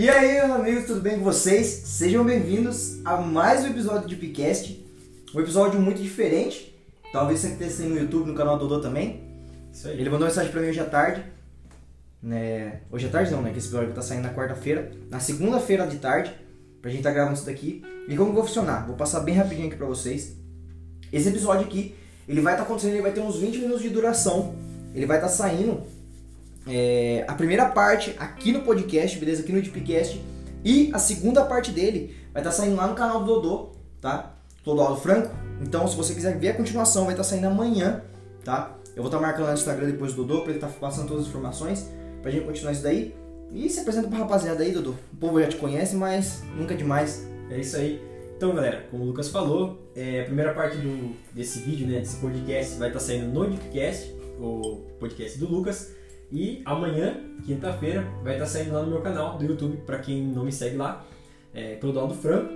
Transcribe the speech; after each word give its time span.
E 0.00 0.08
aí, 0.08 0.40
meus 0.46 0.58
amigos, 0.58 0.84
tudo 0.86 1.02
bem 1.02 1.18
com 1.18 1.24
vocês? 1.24 1.66
Sejam 1.66 2.24
bem-vindos 2.24 3.04
a 3.04 3.18
mais 3.18 3.62
um 3.64 3.66
episódio 3.66 4.08
de 4.08 4.16
Picast. 4.16 4.82
Um 5.34 5.40
episódio 5.40 5.78
muito 5.78 6.00
diferente. 6.00 6.74
Talvez 7.12 7.40
você 7.40 7.48
esteja 7.48 7.82
no 7.82 7.98
YouTube, 7.98 8.26
no 8.26 8.34
canal 8.34 8.58
do 8.58 8.66
Dodô 8.66 8.80
também. 8.80 9.20
Isso 9.70 9.88
aí. 9.88 10.00
Ele 10.00 10.08
mandou 10.08 10.26
mensagem 10.26 10.50
pra 10.50 10.62
mim 10.62 10.68
hoje 10.68 10.80
à 10.80 10.86
tarde. 10.86 11.22
Né? 12.22 12.80
Hoje 12.90 13.08
à 13.08 13.10
tarde 13.10 13.30
não, 13.30 13.42
né? 13.42 13.50
Que 13.50 13.58
esse 13.58 13.66
episódio 13.66 13.92
tá 13.92 14.00
saindo 14.00 14.22
na 14.22 14.32
quarta-feira. 14.32 14.90
Na 15.10 15.20
segunda-feira 15.20 15.86
de 15.86 15.98
tarde. 15.98 16.34
Pra 16.80 16.90
gente 16.90 17.02
tá 17.02 17.10
gravando 17.10 17.36
isso 17.36 17.44
daqui. 17.44 17.84
E 18.08 18.16
como 18.16 18.30
que 18.30 18.36
vai 18.36 18.46
funcionar? 18.46 18.86
Vou 18.86 18.96
passar 18.96 19.20
bem 19.20 19.34
rapidinho 19.34 19.66
aqui 19.68 19.76
pra 19.76 19.86
vocês. 19.86 20.34
Esse 21.12 21.28
episódio 21.28 21.66
aqui, 21.66 21.94
ele 22.26 22.40
vai 22.40 22.54
estar 22.54 22.64
acontecendo, 22.64 22.92
ele 22.92 23.02
vai 23.02 23.12
ter 23.12 23.20
uns 23.20 23.36
20 23.36 23.58
minutos 23.58 23.82
de 23.82 23.90
duração. 23.90 24.54
Ele 24.94 25.04
vai 25.04 25.18
estar 25.18 25.28
saindo 25.28 25.82
é, 26.66 27.24
a 27.26 27.34
primeira 27.34 27.66
parte 27.66 28.14
aqui 28.18 28.52
no 28.52 28.62
podcast, 28.62 29.18
beleza? 29.18 29.42
Aqui 29.42 29.52
no 29.52 29.60
Deepcast. 29.60 30.22
E 30.64 30.90
a 30.92 30.98
segunda 30.98 31.44
parte 31.44 31.70
dele 31.70 32.14
vai 32.32 32.42
estar 32.42 32.52
saindo 32.52 32.76
lá 32.76 32.86
no 32.86 32.94
canal 32.94 33.20
do 33.20 33.26
Dodô, 33.26 33.70
tá? 34.00 34.34
Clodoaldo 34.62 35.00
Franco. 35.00 35.34
Então, 35.60 35.86
se 35.88 35.96
você 35.96 36.14
quiser 36.14 36.38
ver 36.38 36.50
a 36.50 36.54
continuação, 36.54 37.04
vai 37.04 37.14
estar 37.14 37.24
saindo 37.24 37.46
amanhã, 37.46 38.02
tá? 38.44 38.76
Eu 38.94 39.02
vou 39.02 39.06
estar 39.06 39.20
marcando 39.20 39.44
lá 39.44 39.52
no 39.52 39.58
Instagram 39.58 39.86
depois 39.86 40.12
do 40.12 40.24
Dodô, 40.24 40.42
pra 40.42 40.50
ele 40.52 40.58
estar 40.58 40.68
passando 40.78 41.08
todas 41.08 41.24
as 41.24 41.28
informações, 41.28 41.88
pra 42.20 42.30
gente 42.30 42.44
continuar 42.44 42.72
isso 42.72 42.82
daí. 42.82 43.14
E 43.52 43.68
se 43.68 43.80
apresenta 43.80 44.08
pra 44.08 44.18
rapaziada 44.18 44.62
aí, 44.62 44.72
Dodô. 44.72 44.94
O 45.12 45.16
povo 45.16 45.40
já 45.40 45.48
te 45.48 45.56
conhece, 45.56 45.96
mas 45.96 46.42
nunca 46.56 46.74
é 46.74 46.76
demais. 46.76 47.26
É 47.50 47.58
isso 47.58 47.76
aí. 47.76 48.00
Então, 48.36 48.54
galera, 48.54 48.86
como 48.90 49.02
o 49.02 49.06
Lucas 49.06 49.28
falou, 49.28 49.90
é, 49.94 50.22
a 50.22 50.24
primeira 50.24 50.54
parte 50.54 50.76
do, 50.76 51.14
desse 51.32 51.58
vídeo, 51.60 51.86
né, 51.86 52.00
desse 52.00 52.16
podcast, 52.16 52.78
vai 52.78 52.88
estar 52.88 53.00
saindo 53.00 53.26
no 53.26 53.46
Deepcast, 53.50 54.14
o 54.38 54.80
podcast 54.98 55.38
do 55.38 55.46
Lucas. 55.46 55.92
E 56.32 56.62
amanhã, 56.64 57.16
quinta-feira, 57.44 58.06
vai 58.22 58.34
estar 58.34 58.46
saindo 58.46 58.72
lá 58.72 58.82
no 58.82 58.90
meu 58.90 59.00
canal 59.00 59.36
do 59.36 59.44
YouTube, 59.44 59.78
para 59.78 59.98
quem 59.98 60.22
não 60.22 60.44
me 60.44 60.52
segue 60.52 60.76
lá, 60.76 61.04
é 61.52 61.74
Clodoaldo 61.76 62.14
Franco. 62.14 62.54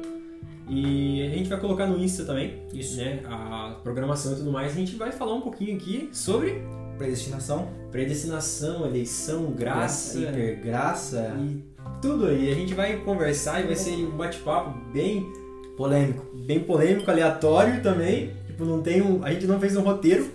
E 0.68 1.22
a 1.22 1.28
gente 1.30 1.48
vai 1.48 1.58
colocar 1.60 1.86
no 1.86 1.98
Insta 1.98 2.24
também, 2.24 2.62
Isso. 2.72 2.96
né, 2.96 3.20
a 3.26 3.76
programação 3.82 4.32
e 4.32 4.36
tudo 4.36 4.50
mais. 4.52 4.72
A 4.72 4.76
gente 4.76 4.96
vai 4.96 5.12
falar 5.12 5.34
um 5.34 5.40
pouquinho 5.40 5.76
aqui 5.76 6.08
sobre 6.12 6.62
Predestinação, 6.96 7.68
predestinação, 7.90 8.86
eleição, 8.86 9.50
graça, 9.50 10.16
hipergraça, 10.16 11.36
e 11.40 11.60
tudo 12.00 12.26
aí. 12.26 12.52
A 12.52 12.54
gente 12.54 12.72
vai 12.72 12.98
conversar 12.98 13.60
e 13.62 13.66
vai 13.66 13.74
ser 13.74 13.96
um 13.96 14.12
bate-papo 14.12 14.78
bem 14.92 15.26
polêmico. 15.76 16.24
bem 16.46 16.60
polêmico, 16.60 17.10
aleatório 17.10 17.82
também. 17.82 18.32
Tipo, 18.46 18.64
não 18.64 18.80
tem 18.80 19.02
um, 19.02 19.24
a 19.24 19.32
gente 19.32 19.44
não 19.46 19.58
fez 19.58 19.76
um 19.76 19.82
roteiro, 19.82 20.30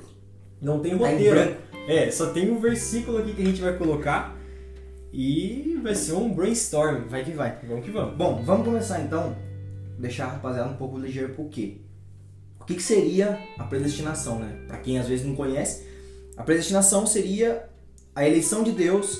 não 0.61 0.79
tem 0.79 0.93
um 0.95 0.99
Tá 0.99 1.09
roteiro. 1.11 1.55
É, 1.87 2.11
só 2.11 2.31
tem 2.31 2.51
um 2.51 2.59
versículo 2.59 3.17
aqui 3.17 3.33
que 3.33 3.41
a 3.41 3.45
gente 3.45 3.61
vai 3.61 3.77
colocar 3.77 4.37
e 5.11 5.79
vai 5.81 5.95
ser 5.95 6.13
um 6.13 6.33
brainstorm. 6.33 7.07
Vai 7.07 7.23
que 7.23 7.31
vai. 7.31 7.57
Vamos 7.67 7.85
que 7.85 7.91
vamos. 7.91 8.15
Bom, 8.15 8.43
vamos 8.43 8.65
começar 8.65 9.01
então. 9.01 9.35
Deixar 9.97 10.25
a 10.25 10.31
rapaziada 10.33 10.69
um 10.69 10.75
pouco 10.75 10.97
ligeiro 10.97 11.33
por 11.33 11.49
quê? 11.49 11.77
O 12.59 12.65
que, 12.65 12.75
que 12.75 12.83
seria 12.83 13.39
a 13.57 13.63
predestinação, 13.63 14.39
né? 14.39 14.63
Pra 14.67 14.77
quem 14.77 14.99
às 14.99 15.07
vezes 15.07 15.25
não 15.25 15.35
conhece, 15.35 15.87
a 16.37 16.43
predestinação 16.43 17.05
seria 17.07 17.67
a 18.15 18.27
eleição 18.27 18.63
de 18.63 18.71
Deus 18.71 19.19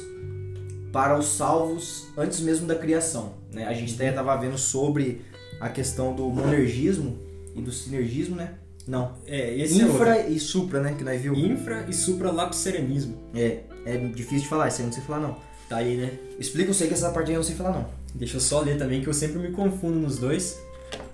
para 0.92 1.18
os 1.18 1.26
salvos 1.28 2.08
antes 2.18 2.40
mesmo 2.40 2.68
da 2.68 2.76
criação. 2.76 3.34
Né? 3.52 3.66
A 3.66 3.74
gente 3.74 3.96
até 3.96 4.10
estava 4.10 4.36
vendo 4.38 4.58
sobre 4.58 5.22
a 5.60 5.70
questão 5.70 6.16
do 6.16 6.30
monergismo 6.30 7.20
e 7.56 7.62
do 7.62 7.72
sinergismo, 7.72 8.36
né? 8.36 8.56
Não. 8.90 9.12
É, 9.28 9.56
esse 9.56 9.80
Infra 9.80 10.28
e 10.28 10.40
supra, 10.40 10.82
né? 10.82 10.96
Que 10.98 11.04
nós 11.04 11.22
viu. 11.22 11.36
é 11.36 11.38
infra 11.38 11.86
e 11.88 11.94
supralapsarianismo. 11.94 13.16
É, 13.36 13.60
é 13.86 13.98
difícil 13.98 14.40
de 14.42 14.48
falar, 14.48 14.68
isso 14.68 14.80
aí 14.82 14.88
não 14.88 14.94
sei 14.94 15.04
falar 15.04 15.20
não. 15.20 15.38
Tá 15.70 15.78
aí, 15.78 15.96
né? 15.96 16.12
Explica, 16.40 16.72
eu 16.72 16.74
sei 16.74 16.88
que 16.88 16.96
essa 16.96 17.12
parte 17.12 17.28
aí 17.28 17.36
eu 17.36 17.40
não 17.40 17.44
sei 17.44 17.56
falar 17.56 17.72
não. 17.72 17.86
Deixa 18.16 18.38
eu 18.38 18.42
só 18.42 18.62
ler 18.62 18.80
também 18.80 19.02
que 19.02 19.08
eu 19.08 19.14
sempre 19.14 19.38
me 19.38 19.52
confundo 19.52 20.00
nos 20.00 20.18
dois. 20.18 20.60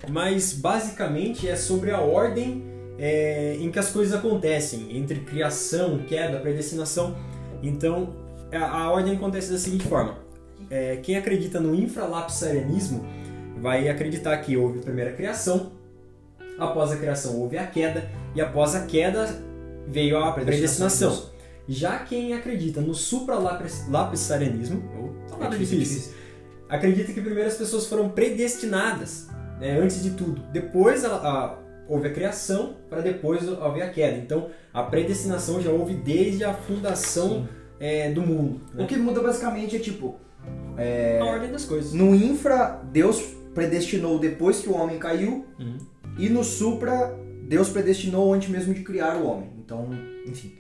Mas 0.10 0.54
basicamente 0.54 1.50
é 1.50 1.58
sobre 1.58 1.92
a 1.92 2.00
ordem 2.00 2.64
é, 2.98 3.58
em 3.60 3.70
que 3.70 3.78
as 3.78 3.90
coisas 3.90 4.14
acontecem, 4.14 4.98
entre 4.98 5.20
criação, 5.20 6.00
queda, 6.08 6.40
predestinação. 6.40 7.18
Então 7.62 8.16
a, 8.54 8.84
a 8.84 8.90
ordem 8.90 9.18
acontece 9.18 9.52
da 9.52 9.58
seguinte 9.58 9.86
forma: 9.86 10.18
É, 10.70 10.96
quem 11.04 11.18
acredita 11.18 11.60
no 11.60 11.76
infralapsarianismo 11.76 13.06
vai 13.60 13.90
acreditar 13.90 14.38
que 14.38 14.56
houve 14.56 14.80
a 14.80 14.82
primeira 14.82 15.12
criação, 15.12 15.72
após 16.60 16.92
a 16.92 16.98
criação 16.98 17.40
houve 17.40 17.58
a 17.58 17.66
queda, 17.68 18.10
e 18.36 18.42
após 18.42 18.76
a 18.76 18.86
queda 18.86 19.28
veio 19.88 20.18
a 20.18 20.32
Predestinação. 20.32 21.30
Já 21.68 22.00
quem 22.00 22.34
acredita 22.34 22.80
no 22.82 22.94
supralapsarianismo, 22.94 24.84
ou 24.98 25.10
palavra 25.38 25.58
difícil, 25.58 26.14
acredita 26.70 27.12
que 27.14 27.22
primeiro 27.22 27.48
as 27.50 27.56
pessoas 27.58 27.86
foram 27.88 28.10
predestinadas, 28.10 29.28
né, 29.60 29.78
antes 29.80 30.02
de 30.04 30.12
tudo. 30.12 30.42
Depois 30.52 31.04
a- 31.06 31.16
a- 31.16 31.58
houve 31.88 32.08
a 32.08 32.12
criação, 32.14 32.76
para 32.90 33.02
depois 33.02 33.48
houve 33.48 33.82
a 33.82 33.90
queda. 33.90 34.18
Então 34.18 34.50
a 34.74 34.84
predestinação 34.84 35.62
já 35.62 35.70
houve 35.72 35.94
desde 35.94 36.44
a 36.44 36.54
fundação 36.54 37.48
é, 37.80 38.10
do 38.10 38.22
mundo. 38.22 38.62
O 38.74 38.78
Né? 38.78 38.86
que 38.88 38.96
muda 38.96 39.22
basicamente 39.22 39.76
é 39.76 39.80
tipo, 39.80 40.16
A 41.20 41.26
ordem 41.26 41.52
das 41.52 41.66
coisas. 41.66 41.92
no 41.94 42.16
infra, 42.16 42.80
Deus 42.92 43.22
predestinou 43.54 44.18
depois 44.18 44.60
que 44.60 44.70
o 44.70 44.74
homem 44.76 44.98
caiu, 44.98 45.46
Uhum. 45.60 45.78
E 46.18 46.30
no 46.30 46.44
supra, 46.44 47.18
Deus 47.48 47.70
predestinou 47.70 48.34
antes 48.34 48.50
mesmo 48.50 48.74
de 48.74 48.82
criar 48.82 49.18
o 49.18 49.28
homem. 49.28 49.50
Então, 49.58 49.90
enfim. 50.26 50.54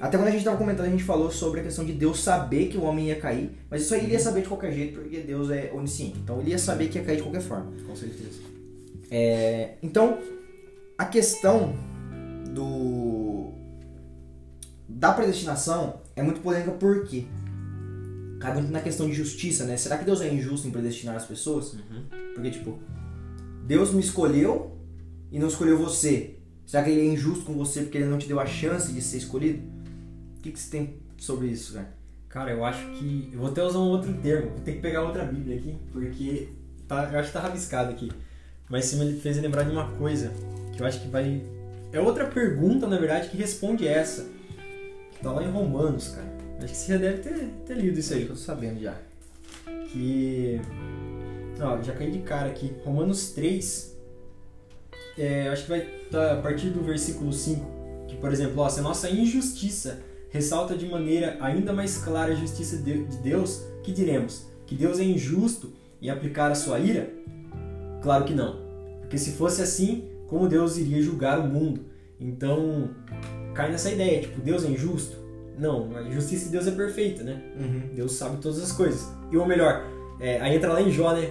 Até 0.00 0.16
quando 0.16 0.28
a 0.28 0.30
gente 0.30 0.40
estava 0.40 0.56
comentando, 0.56 0.86
a 0.86 0.90
gente 0.90 1.02
falou 1.02 1.30
sobre 1.30 1.60
a 1.60 1.62
questão 1.62 1.84
de 1.84 1.92
Deus 1.92 2.20
saber 2.20 2.68
que 2.68 2.76
o 2.76 2.82
homem 2.82 3.08
ia 3.08 3.16
cair, 3.16 3.50
mas 3.70 3.82
isso 3.82 3.94
aí 3.94 4.04
ele 4.04 4.12
ia 4.12 4.20
saber 4.20 4.42
de 4.42 4.48
qualquer 4.48 4.72
jeito, 4.72 5.00
porque 5.00 5.18
Deus 5.20 5.50
é 5.50 5.72
onisciente. 5.74 6.18
Então 6.22 6.40
ele 6.40 6.50
ia 6.50 6.58
saber 6.58 6.88
que 6.88 6.98
ia 6.98 7.04
cair 7.04 7.16
de 7.16 7.22
qualquer 7.22 7.40
forma. 7.40 7.72
Com 7.86 7.96
certeza. 7.96 8.40
É, 9.10 9.74
então, 9.82 10.18
a 10.96 11.04
questão 11.04 11.74
do 12.54 13.52
da 14.88 15.12
predestinação 15.12 16.00
é 16.16 16.22
muito 16.22 16.40
polêmica 16.40 16.72
porque 16.72 17.26
cai 18.40 18.54
muito 18.54 18.70
na 18.70 18.80
questão 18.80 19.06
de 19.06 19.14
justiça, 19.14 19.64
né? 19.64 19.76
Será 19.76 19.98
que 19.98 20.04
Deus 20.04 20.20
é 20.20 20.32
injusto 20.32 20.66
em 20.68 20.70
predestinar 20.70 21.16
as 21.16 21.26
pessoas? 21.26 21.74
Uhum. 21.74 22.04
Porque, 22.34 22.50
tipo, 22.50 22.78
Deus 23.66 23.92
me 23.92 24.00
escolheu 24.00 24.77
e 25.30 25.38
não 25.38 25.48
escolheu 25.48 25.78
você. 25.78 26.36
Será 26.66 26.84
que 26.84 26.90
ele 26.90 27.00
é 27.00 27.12
injusto 27.12 27.44
com 27.44 27.54
você 27.54 27.82
porque 27.82 27.98
ele 27.98 28.06
não 28.06 28.18
te 28.18 28.28
deu 28.28 28.38
a 28.38 28.46
chance 28.46 28.92
de 28.92 29.00
ser 29.00 29.18
escolhido? 29.18 29.62
O 30.38 30.42
que, 30.42 30.52
que 30.52 30.58
você 30.58 30.70
tem 30.70 30.94
sobre 31.16 31.48
isso, 31.48 31.74
cara? 31.74 31.98
Cara, 32.28 32.50
eu 32.50 32.64
acho 32.64 32.86
que. 32.92 33.30
Eu 33.32 33.38
vou 33.38 33.50
até 33.50 33.62
usar 33.62 33.78
um 33.78 33.88
outro 33.88 34.12
termo, 34.14 34.50
vou 34.50 34.60
ter 34.60 34.74
que 34.74 34.80
pegar 34.80 35.02
outra 35.02 35.24
Bíblia 35.24 35.56
aqui, 35.56 35.76
porque 35.90 36.48
tá, 36.86 37.08
eu 37.10 37.18
acho 37.18 37.28
que 37.28 37.32
tá 37.32 37.40
rabiscado 37.40 37.90
aqui. 37.90 38.10
Mas 38.68 38.84
você 38.84 38.96
me 38.96 39.18
fez 39.18 39.40
lembrar 39.40 39.62
de 39.62 39.70
uma 39.70 39.90
coisa 39.92 40.30
que 40.74 40.82
eu 40.82 40.86
acho 40.86 41.00
que 41.00 41.08
vai. 41.08 41.42
É 41.90 41.98
outra 41.98 42.26
pergunta, 42.26 42.86
na 42.86 42.98
verdade, 42.98 43.30
que 43.30 43.36
responde 43.36 43.88
essa. 43.88 44.26
Que 45.12 45.22
tá 45.22 45.32
lá 45.32 45.42
em 45.42 45.50
Romanos, 45.50 46.08
cara. 46.08 46.28
Acho 46.58 46.66
que 46.66 46.76
você 46.76 46.92
já 46.92 46.98
deve 46.98 47.18
ter, 47.18 47.46
ter 47.66 47.74
lido 47.74 47.98
isso 47.98 48.12
aí. 48.12 48.22
Eu 48.22 48.28
tô 48.28 48.36
sabendo 48.36 48.80
já. 48.80 48.94
que. 49.90 50.60
Ó, 51.60 51.80
já 51.82 51.94
caí 51.94 52.10
de 52.10 52.18
cara 52.18 52.50
aqui. 52.50 52.74
Romanos 52.84 53.30
3. 53.30 53.97
É, 55.18 55.48
acho 55.48 55.64
que 55.64 55.68
vai 55.70 55.86
estar 56.04 56.32
a 56.32 56.36
partir 56.40 56.70
do 56.70 56.82
versículo 56.82 57.32
5. 57.32 58.06
Que, 58.06 58.16
por 58.16 58.32
exemplo, 58.32 58.62
ó, 58.62 58.68
se 58.68 58.80
a 58.80 58.82
nossa 58.82 59.10
injustiça 59.10 60.00
ressalta 60.30 60.76
de 60.76 60.86
maneira 60.86 61.36
ainda 61.40 61.72
mais 61.72 61.98
clara 61.98 62.32
a 62.32 62.36
justiça 62.36 62.76
de 62.76 63.04
de 63.04 63.16
Deus, 63.18 63.64
que 63.82 63.92
diremos? 63.92 64.46
Que 64.66 64.74
Deus 64.74 64.98
é 64.98 65.04
injusto 65.04 65.72
em 66.00 66.08
aplicar 66.08 66.50
a 66.50 66.54
sua 66.54 66.78
ira? 66.78 67.10
Claro 68.02 68.24
que 68.24 68.34
não. 68.34 68.60
Porque 69.00 69.18
se 69.18 69.32
fosse 69.32 69.62
assim, 69.62 70.08
como 70.28 70.48
Deus 70.48 70.76
iria 70.76 71.02
julgar 71.02 71.40
o 71.40 71.48
mundo? 71.48 71.86
Então, 72.20 72.90
cai 73.54 73.70
nessa 73.70 73.90
ideia, 73.90 74.20
tipo, 74.20 74.40
Deus 74.40 74.64
é 74.64 74.68
injusto? 74.68 75.16
Não, 75.58 75.96
a 75.96 76.02
justiça 76.10 76.44
de 76.46 76.52
Deus 76.52 76.66
é 76.66 76.70
perfeita, 76.70 77.24
né? 77.24 77.42
Uhum. 77.58 77.94
Deus 77.94 78.12
sabe 78.12 78.36
todas 78.36 78.62
as 78.62 78.70
coisas. 78.70 79.08
E 79.32 79.36
ou 79.36 79.46
melhor, 79.46 79.82
é, 80.20 80.40
aí 80.40 80.54
entra 80.54 80.72
lá 80.72 80.80
em 80.80 80.90
Jó, 80.90 81.12
né? 81.12 81.30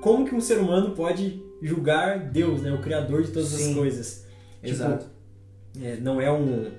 Como 0.00 0.24
que 0.24 0.34
um 0.34 0.40
ser 0.40 0.58
humano 0.58 0.90
pode 0.96 1.40
julgar 1.62 2.18
Deus, 2.30 2.62
né? 2.62 2.72
O 2.72 2.80
Criador 2.80 3.22
de 3.22 3.30
todas 3.30 3.48
Sim. 3.50 3.70
as 3.70 3.74
coisas. 3.76 4.26
Tipo, 4.62 4.68
Exato. 4.74 5.06
é, 5.80 5.96
não 5.96 6.20
é 6.20 6.30
um. 6.32 6.70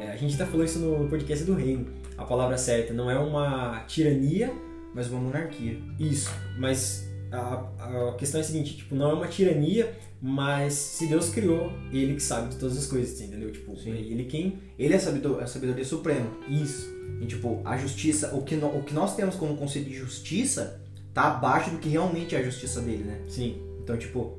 é, 0.00 0.10
a 0.12 0.16
gente 0.16 0.34
até 0.34 0.46
falou 0.46 0.64
isso 0.64 0.78
no 0.78 1.08
podcast 1.08 1.44
do 1.44 1.54
Reino. 1.54 1.86
A 2.16 2.24
palavra 2.24 2.56
certa 2.56 2.92
não 2.94 3.10
é 3.10 3.18
uma 3.18 3.80
tirania, 3.88 4.52
Mas 4.94 5.10
uma 5.10 5.20
monarquia. 5.20 5.76
isso. 5.98 6.30
Mas 6.58 7.08
a, 7.32 7.64
a 8.10 8.14
questão 8.18 8.40
é 8.40 8.44
a 8.44 8.46
seguinte: 8.46 8.76
tipo, 8.76 8.94
não 8.94 9.10
é 9.10 9.14
uma 9.14 9.26
tirania, 9.28 9.92
mas 10.22 10.74
se 10.74 11.06
Deus 11.06 11.28
criou, 11.30 11.72
Ele 11.92 12.14
que 12.14 12.22
sabe 12.22 12.50
de 12.50 12.56
todas 12.56 12.76
as 12.78 12.86
coisas, 12.86 13.20
entendeu? 13.20 13.50
Tipo, 13.50 13.76
Sim. 13.76 13.92
é 13.92 13.96
Ele 13.96 14.24
quem. 14.24 14.58
Ele 14.78 14.94
é 14.94 14.96
a 14.96 15.00
sabedoria, 15.00 15.42
a 15.44 15.46
sabedoria 15.46 15.84
suprema. 15.84 16.26
Isso. 16.48 16.92
E, 17.20 17.26
tipo, 17.26 17.60
a 17.64 17.76
justiça, 17.76 18.34
o 18.34 18.42
que, 18.42 18.54
no- 18.56 18.76
o 18.78 18.82
que 18.82 18.92
nós 18.94 19.14
temos 19.16 19.34
como 19.36 19.56
conceito 19.56 19.88
de 19.88 19.94
justiça, 19.96 20.80
tá 21.12 21.24
abaixo 21.28 21.70
do 21.70 21.78
que 21.78 21.88
realmente 21.88 22.34
é 22.34 22.38
a 22.38 22.42
justiça 22.42 22.80
dele, 22.80 23.04
né? 23.04 23.20
Sim. 23.28 23.56
Então, 23.84 23.98
tipo, 23.98 24.38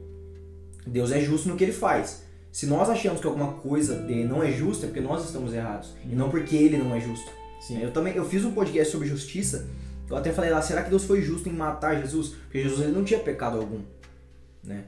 Deus 0.87 1.11
é 1.11 1.21
justo 1.21 1.47
no 1.47 1.55
que 1.55 1.63
ele 1.63 1.71
faz. 1.71 2.23
Se 2.51 2.65
nós 2.65 2.89
achamos 2.89 3.21
que 3.21 3.27
alguma 3.27 3.53
coisa 3.53 3.95
dele 3.95 4.25
não 4.25 4.41
é 4.41 4.51
justa, 4.51 4.85
é 4.85 4.89
porque 4.89 5.01
nós 5.01 5.23
estamos 5.23 5.53
errados. 5.53 5.93
E 6.03 6.15
não 6.15 6.31
porque 6.31 6.55
ele 6.55 6.77
não 6.77 6.95
é 6.95 6.99
justo. 6.99 7.29
Sim. 7.61 7.81
Eu 7.81 7.91
também 7.91 8.15
eu 8.15 8.25
fiz 8.25 8.43
um 8.43 8.51
podcast 8.51 8.91
sobre 8.91 9.07
justiça 9.07 9.67
Eu 10.09 10.15
até 10.17 10.31
falei 10.31 10.51
lá, 10.51 10.61
será 10.61 10.83
que 10.83 10.89
Deus 10.89 11.03
foi 11.03 11.21
justo 11.21 11.47
em 11.47 11.53
matar 11.53 11.99
Jesus? 12.01 12.29
Porque 12.29 12.61
Jesus 12.61 12.81
ele 12.81 12.91
não 12.91 13.03
tinha 13.03 13.19
pecado 13.19 13.57
algum, 13.57 13.81
né? 14.63 14.85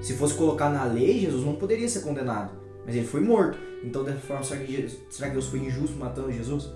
Se 0.00 0.14
fosse 0.14 0.34
colocar 0.34 0.70
na 0.70 0.84
lei, 0.84 1.20
Jesus 1.20 1.44
não 1.44 1.56
poderia 1.56 1.88
ser 1.88 2.00
condenado, 2.00 2.52
mas 2.84 2.94
ele 2.94 3.06
foi 3.06 3.20
morto. 3.20 3.58
Então, 3.82 4.04
dessa 4.04 4.20
forma, 4.20 4.44
será 4.44 4.60
que, 4.60 4.72
Jesus, 4.72 5.00
será 5.10 5.28
que 5.28 5.34
Deus 5.34 5.46
foi 5.46 5.60
injusto 5.60 5.96
matando 5.96 6.32
Jesus? 6.32 6.70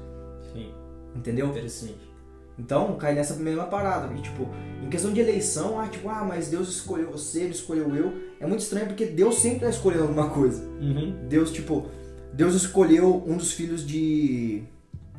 Sim. 0.53 0.73
Entendeu? 1.15 1.49
Interessante. 1.49 2.14
Então, 2.59 2.97
cai 2.97 3.15
nessa 3.15 3.35
mesma 3.35 3.65
parada. 3.65 4.13
E, 4.15 4.21
tipo, 4.23 4.49
em 4.83 4.89
questão 4.89 5.13
de 5.13 5.21
eleição, 5.21 5.79
ah, 5.81 5.89
tipo, 5.89 6.09
ah, 6.09 6.25
mas 6.27 6.49
Deus 6.49 6.69
escolheu 6.69 7.11
você, 7.11 7.45
não 7.45 7.51
escolheu 7.51 7.95
eu. 7.97 8.13
É 8.41 8.47
muito 8.47 8.61
estranho 8.61 8.87
porque 8.87 9.07
Deus 9.07 9.41
sempre 9.41 9.61
tá 9.61 9.71
escolhendo 9.71 10.03
alguma 10.05 10.31
coisa. 10.31 10.63
Uhum. 10.81 11.27
Deus, 11.29 11.51
tipo, 11.53 11.87
Deus 12.33 12.55
escolheu 12.55 13.23
um 13.27 13.37
dos 13.37 13.53
filhos 13.53 13.85
de 13.87 14.63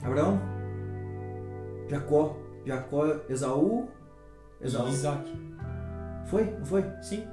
Abraão, 0.03 0.39
Jacó, 1.89 2.37
Jacó, 2.65 3.19
Esaú, 3.29 3.87
Esaú. 4.61 4.87
Isaac. 4.89 5.31
Foi? 6.27 6.45
Não 6.57 6.65
foi? 6.65 6.83
Sim. 7.01 7.23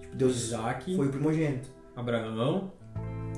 Tipo, 0.00 0.16
Deus 0.16 0.36
Isaac, 0.36 0.96
foi 0.96 1.06
o 1.06 1.10
primogênito. 1.10 1.68
Abraão. 1.94 2.72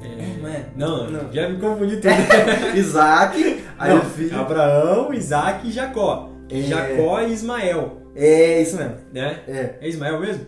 é, 0.02 0.40
Não 0.40 0.48
é? 0.48 0.66
Não, 0.76 1.10
Não. 1.10 1.32
já 1.32 1.48
me 1.48 1.58
confundi 1.60 1.96
tudo. 1.96 2.12
Isaac, 2.78 3.63
aí 3.78 3.90
Não, 3.94 3.98
o 3.98 4.04
filho. 4.04 4.38
Abraão, 4.40 5.12
Isaac 5.14 5.68
e 5.68 5.72
Jacó. 5.72 6.30
É. 6.50 6.60
Jacó 6.62 7.20
e 7.20 7.32
Ismael, 7.32 8.02
É 8.14 8.62
isso 8.62 8.76
mesmo. 8.76 8.94
né? 9.12 9.40
É. 9.48 9.74
É 9.80 9.88
Ismael 9.88 10.20
mesmo? 10.20 10.46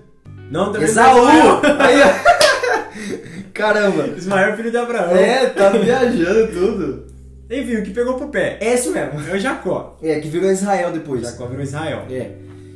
Não, 0.50 0.66
também 0.72 0.88
Esaú! 0.88 1.16
não 1.24 1.30
é. 1.30 1.60
Aí. 1.80 3.46
Caramba! 3.52 4.08
Ismael 4.16 4.50
é 4.52 4.56
filho 4.56 4.70
de 4.70 4.76
Abraão. 4.76 5.16
É, 5.16 5.46
tá 5.50 5.70
viajando 5.70 6.48
tudo. 6.52 7.06
Enfim, 7.50 7.76
o 7.76 7.82
que 7.84 7.90
pegou 7.90 8.14
pro 8.14 8.28
pé 8.28 8.58
É 8.60 8.74
isso 8.74 8.90
mesmo. 8.92 9.20
é 9.28 9.34
o 9.34 9.38
Jacó. 9.38 9.96
É, 10.02 10.18
que 10.20 10.28
virou 10.28 10.50
Israel 10.50 10.90
depois. 10.92 11.22
Jacó 11.22 11.46
virou 11.46 11.62
Israel. 11.62 12.04
É. 12.10 12.32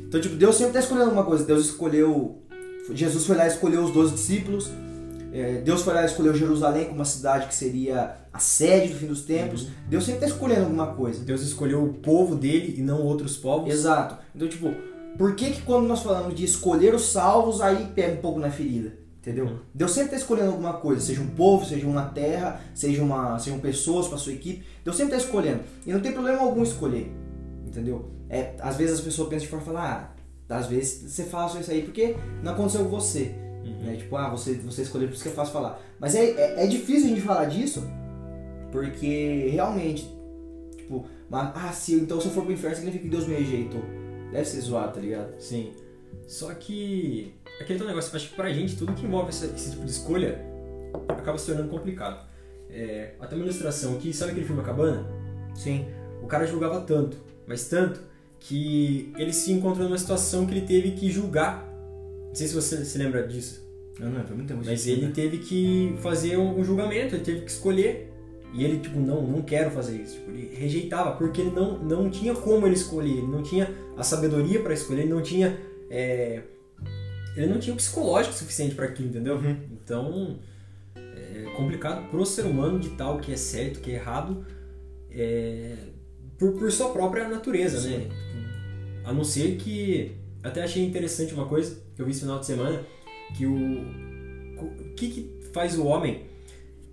Então, 0.07 0.19
tipo, 0.19 0.35
Deus 0.35 0.55
sempre 0.55 0.73
tá 0.73 0.79
escolhendo 0.79 1.05
alguma 1.05 1.23
coisa. 1.25 1.43
Deus 1.45 1.65
escolheu. 1.65 2.41
Jesus 2.93 3.25
foi 3.25 3.35
lá 3.37 3.45
e 3.45 3.49
escolheu 3.49 3.81
os 3.83 3.91
12 3.91 4.13
discípulos. 4.13 4.69
É, 5.33 5.61
Deus 5.61 5.81
foi 5.81 5.93
lá 5.93 6.03
e 6.03 6.05
escolheu 6.05 6.35
Jerusalém 6.35 6.85
como 6.85 6.97
uma 6.97 7.05
cidade 7.05 7.47
que 7.47 7.55
seria 7.55 8.17
a 8.33 8.39
sede 8.39 8.93
do 8.93 8.99
fim 8.99 9.07
dos 9.07 9.21
tempos. 9.21 9.67
Deus 9.87 10.03
sempre 10.03 10.21
tá 10.21 10.27
escolhendo 10.27 10.63
alguma 10.63 10.87
coisa. 10.87 11.23
Deus 11.23 11.41
escolheu 11.41 11.83
o 11.83 11.93
povo 11.93 12.35
dele 12.35 12.75
e 12.77 12.81
não 12.81 13.01
outros 13.01 13.37
povos. 13.37 13.73
Exato. 13.73 14.17
Então, 14.35 14.47
tipo, 14.47 14.73
por 15.17 15.35
que 15.35 15.51
que 15.51 15.61
quando 15.61 15.87
nós 15.87 16.01
falamos 16.01 16.35
de 16.35 16.43
escolher 16.43 16.93
os 16.93 17.11
salvos, 17.11 17.61
aí 17.61 17.87
pega 17.95 18.13
um 18.13 18.21
pouco 18.21 18.39
na 18.39 18.51
ferida? 18.51 18.93
Entendeu? 19.21 19.45
Uhum. 19.45 19.59
Deus 19.73 19.91
sempre 19.91 20.07
está 20.07 20.17
escolhendo 20.17 20.49
alguma 20.49 20.73
coisa, 20.73 20.99
seja 20.99 21.21
um 21.21 21.27
povo, 21.27 21.63
seja 21.63 21.85
uma 21.85 22.05
terra, 22.05 22.59
seja 22.73 23.03
uma, 23.03 23.37
sejam 23.37 23.59
pessoas 23.59 24.07
para 24.07 24.17
sua 24.17 24.33
equipe. 24.33 24.65
Deus 24.83 24.97
sempre 24.97 25.15
está 25.15 25.27
escolhendo. 25.27 25.61
E 25.85 25.93
não 25.93 25.99
tem 25.99 26.11
problema 26.11 26.39
algum 26.39 26.63
escolher. 26.63 27.11
Entendeu? 27.65 28.09
É, 28.29 28.55
às 28.59 28.77
vezes 28.77 28.95
as 28.95 29.01
pessoas 29.01 29.29
pensam 29.29 29.45
de 29.45 29.49
forma 29.49 29.65
falar, 29.65 30.15
ah, 30.49 30.55
às 30.57 30.67
vezes 30.67 31.11
você 31.11 31.23
fala 31.23 31.49
só 31.49 31.59
isso 31.59 31.71
aí 31.71 31.83
porque 31.83 32.15
não 32.43 32.53
aconteceu 32.53 32.83
com 32.83 32.89
você. 32.89 33.35
Uhum. 33.63 33.83
Né? 33.83 33.95
Tipo, 33.97 34.15
ah, 34.17 34.29
você, 34.29 34.53
você 34.55 34.81
escolheu, 34.81 35.07
por 35.07 35.13
isso 35.13 35.23
que 35.23 35.29
é 35.29 35.33
fácil 35.33 35.53
falar. 35.53 35.81
Mas 35.99 36.15
é, 36.15 36.25
é, 36.31 36.63
é 36.63 36.67
difícil 36.67 37.05
a 37.05 37.09
gente 37.09 37.21
falar 37.21 37.45
disso, 37.45 37.87
porque 38.71 39.49
realmente, 39.51 40.09
tipo, 40.77 41.05
mas, 41.29 41.51
ah, 41.55 41.71
se, 41.71 41.95
então 41.95 42.19
se 42.19 42.27
eu 42.27 42.33
for 42.33 42.43
pro 42.43 42.53
inferno 42.53 42.75
significa 42.75 43.03
que 43.03 43.09
Deus 43.09 43.27
me 43.27 43.35
rejeitou. 43.35 43.81
Deve 44.31 44.45
ser 44.45 44.61
zoado, 44.61 44.93
tá 44.93 44.99
ligado? 45.01 45.39
Sim. 45.39 45.71
Só 46.27 46.53
que 46.53 47.33
aquele 47.59 47.83
negócio, 47.85 48.15
acho 48.15 48.29
que 48.29 48.35
pra 48.35 48.51
gente 48.51 48.77
tudo 48.77 48.93
que 48.93 49.05
envolve 49.05 49.29
essa- 49.29 49.45
esse 49.47 49.71
tipo 49.71 49.83
de 49.85 49.91
escolha 49.91 50.39
acaba 51.09 51.37
se 51.37 51.45
tornando 51.47 51.69
complicado. 51.69 52.25
É, 52.69 53.11
até 53.19 53.35
uma 53.35 53.43
ilustração 53.43 53.95
aqui, 53.95 54.13
sabe 54.13 54.31
aquele 54.31 54.45
filme 54.45 54.61
A 54.61 54.65
Cabana? 54.65 55.05
Sim. 55.53 55.85
O 56.23 56.27
cara 56.27 56.45
julgava 56.45 56.79
tanto, 56.81 57.17
mas 57.45 57.67
tanto, 57.67 57.99
que 58.39 59.11
ele 59.17 59.33
se 59.33 59.51
encontrou 59.51 59.85
numa 59.87 59.97
situação 59.97 60.45
que 60.45 60.53
ele 60.53 60.65
teve 60.65 60.91
que 60.91 61.11
julgar. 61.11 61.67
Não 62.31 62.35
sei 62.35 62.47
se 62.47 62.55
você 62.55 62.85
se 62.85 62.97
lembra 62.97 63.27
disso. 63.27 63.61
Não, 63.99 64.09
não, 64.09 64.23
foi 64.23 64.37
muito 64.37 64.47
tempo. 64.47 64.63
Mas 64.65 64.87
ele 64.87 65.11
teve 65.11 65.39
que 65.39 65.95
fazer 66.01 66.37
um 66.37 66.63
julgamento, 66.63 67.13
ele 67.13 67.23
teve 67.23 67.41
que 67.41 67.51
escolher. 67.51 68.09
E 68.53 68.63
ele, 68.63 68.79
tipo, 68.79 68.99
não, 68.99 69.21
não 69.25 69.41
quero 69.41 69.69
fazer 69.69 69.97
isso. 69.97 70.15
Tipo, 70.15 70.31
ele 70.31 70.55
rejeitava, 70.55 71.11
porque 71.11 71.41
ele 71.41 71.51
não, 71.51 71.77
não 71.77 72.09
tinha 72.09 72.33
como 72.33 72.65
ele 72.65 72.75
escolher, 72.75 73.17
ele 73.17 73.27
não 73.27 73.43
tinha 73.43 73.69
a 73.97 74.03
sabedoria 74.03 74.61
para 74.61 74.73
escolher, 74.73 75.01
ele 75.01 75.13
não 75.13 75.21
tinha. 75.21 75.57
é, 75.89 76.41
ele 77.35 77.47
não 77.47 77.59
tinha 77.59 77.73
o 77.73 77.77
psicológico 77.77 78.33
suficiente 78.33 78.75
para 78.75 78.85
aquilo, 78.85 79.09
entendeu? 79.09 79.35
Uhum. 79.35 79.57
Então, 79.71 80.39
é 80.95 81.49
complicado 81.55 82.09
pro 82.09 82.25
ser 82.25 82.45
humano 82.45 82.79
ditar 82.79 83.11
o 83.11 83.19
que 83.19 83.31
é 83.31 83.37
certo, 83.37 83.79
que 83.79 83.91
é 83.91 83.95
errado, 83.95 84.45
é, 85.09 85.75
por, 86.37 86.53
por 86.53 86.71
sua 86.71 86.89
própria 86.91 87.27
natureza, 87.27 87.87
né? 87.89 88.07
A 89.03 89.13
não 89.13 89.23
ser 89.23 89.57
que. 89.57 90.15
Até 90.43 90.63
achei 90.63 90.83
interessante 90.83 91.33
uma 91.35 91.45
coisa 91.45 91.77
eu 92.01 92.05
vi 92.05 92.11
esse 92.11 92.21
final 92.21 92.39
de 92.39 92.45
semana, 92.45 92.83
que 93.35 93.45
o. 93.45 93.55
O 94.63 94.93
que, 94.95 95.09
que 95.09 95.39
faz 95.51 95.77
o 95.77 95.85
homem 95.85 96.25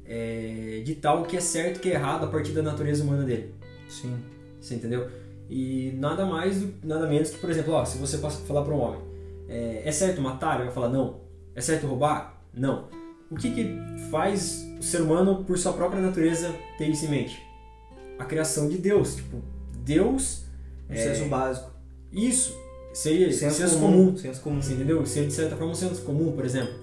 é, 0.07 0.81
ditar 0.85 1.15
o 1.21 1.25
que 1.25 1.37
é 1.37 1.41
certo 1.41 1.81
que 1.81 1.91
é 1.91 1.95
errado 1.95 2.25
a 2.25 2.29
partir 2.29 2.53
da 2.53 2.63
natureza 2.63 3.03
humana 3.05 3.25
dele? 3.25 3.55
Sim. 3.89 4.17
Você 4.59 4.75
entendeu? 4.75 5.09
E 5.51 5.93
nada 5.97 6.25
mais, 6.25 6.63
nada 6.83 7.07
menos 7.07 7.31
que, 7.31 7.39
por 7.39 7.51
exemplo, 7.51 7.75
ó, 7.75 7.85
se 7.85 7.99
você 7.99 8.19
passa- 8.19 8.41
falar 8.47 8.63
para 8.63 8.75
um 8.75 8.81
homem, 8.81 9.01
é, 9.49 9.83
é 9.85 9.93
certo 9.93 10.21
matar? 10.23 10.57
Ele 10.57 10.65
vai 10.65 10.73
falar 10.75 10.89
não. 10.89 11.21
É 11.55 11.61
certo 11.61 11.87
roubar? 11.87 12.43
Não. 12.55 12.89
O 13.31 13.37
que, 13.37 13.51
que 13.51 13.77
faz 14.11 14.67
o 14.79 14.83
ser 14.83 15.03
humano, 15.03 15.45
por 15.45 15.59
sua 15.59 15.73
própria 15.75 16.01
natureza, 16.01 16.55
ter 16.79 16.89
isso 16.89 17.05
em 17.05 17.09
mente? 17.11 17.43
A 18.19 18.25
criação 18.25 18.69
de 18.69 18.79
Deus. 18.79 19.17
Tipo, 19.17 19.43
Deus. 19.85 20.45
Um 20.89 20.95
senso 20.97 21.25
básico. 21.27 21.71
Isso. 22.11 22.57
Seria 22.93 23.33
senso, 23.33 23.79
comum. 23.79 24.17
Senso 24.17 24.41
comum. 24.41 24.61
Você 24.61 24.75
entendeu? 24.75 25.05
Seria 25.07 25.29
de 25.29 25.35
certa 25.35 25.57
forma 25.57 25.73
um 25.73 25.75
senso 25.75 26.03
comum, 26.03 26.33
por 26.33 26.45
exemplo. 26.45 26.75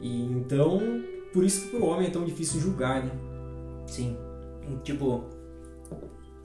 E 0.00 0.22
então, 0.24 1.02
por 1.32 1.44
isso 1.44 1.62
que 1.62 1.68
pro 1.68 1.86
homem 1.86 2.08
é 2.08 2.10
tão 2.10 2.24
difícil 2.24 2.60
julgar, 2.60 3.04
né? 3.04 3.10
Sim. 3.86 4.16
Tipo, 4.82 5.24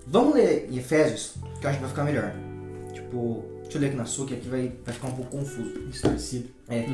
vamos 0.06 0.36
ler 0.36 0.68
em 0.70 0.78
Efésios, 0.78 1.36
que 1.60 1.66
eu 1.66 1.70
acho 1.70 1.80
que 1.80 1.84
vai 1.84 1.90
ficar 1.90 2.04
melhor. 2.04 2.34
Tipo, 2.94 3.46
deixa 3.62 3.78
eu 3.78 3.82
ler 3.82 3.88
aqui 3.88 3.96
na 3.96 4.06
sua, 4.06 4.26
que 4.26 4.34
aqui 4.34 4.48
vai, 4.48 4.72
vai 4.86 4.94
ficar 4.94 5.08
um 5.08 5.16
pouco 5.16 5.32
confuso. 5.32 5.88
Distorcido. 5.88 6.50
É. 6.70 6.86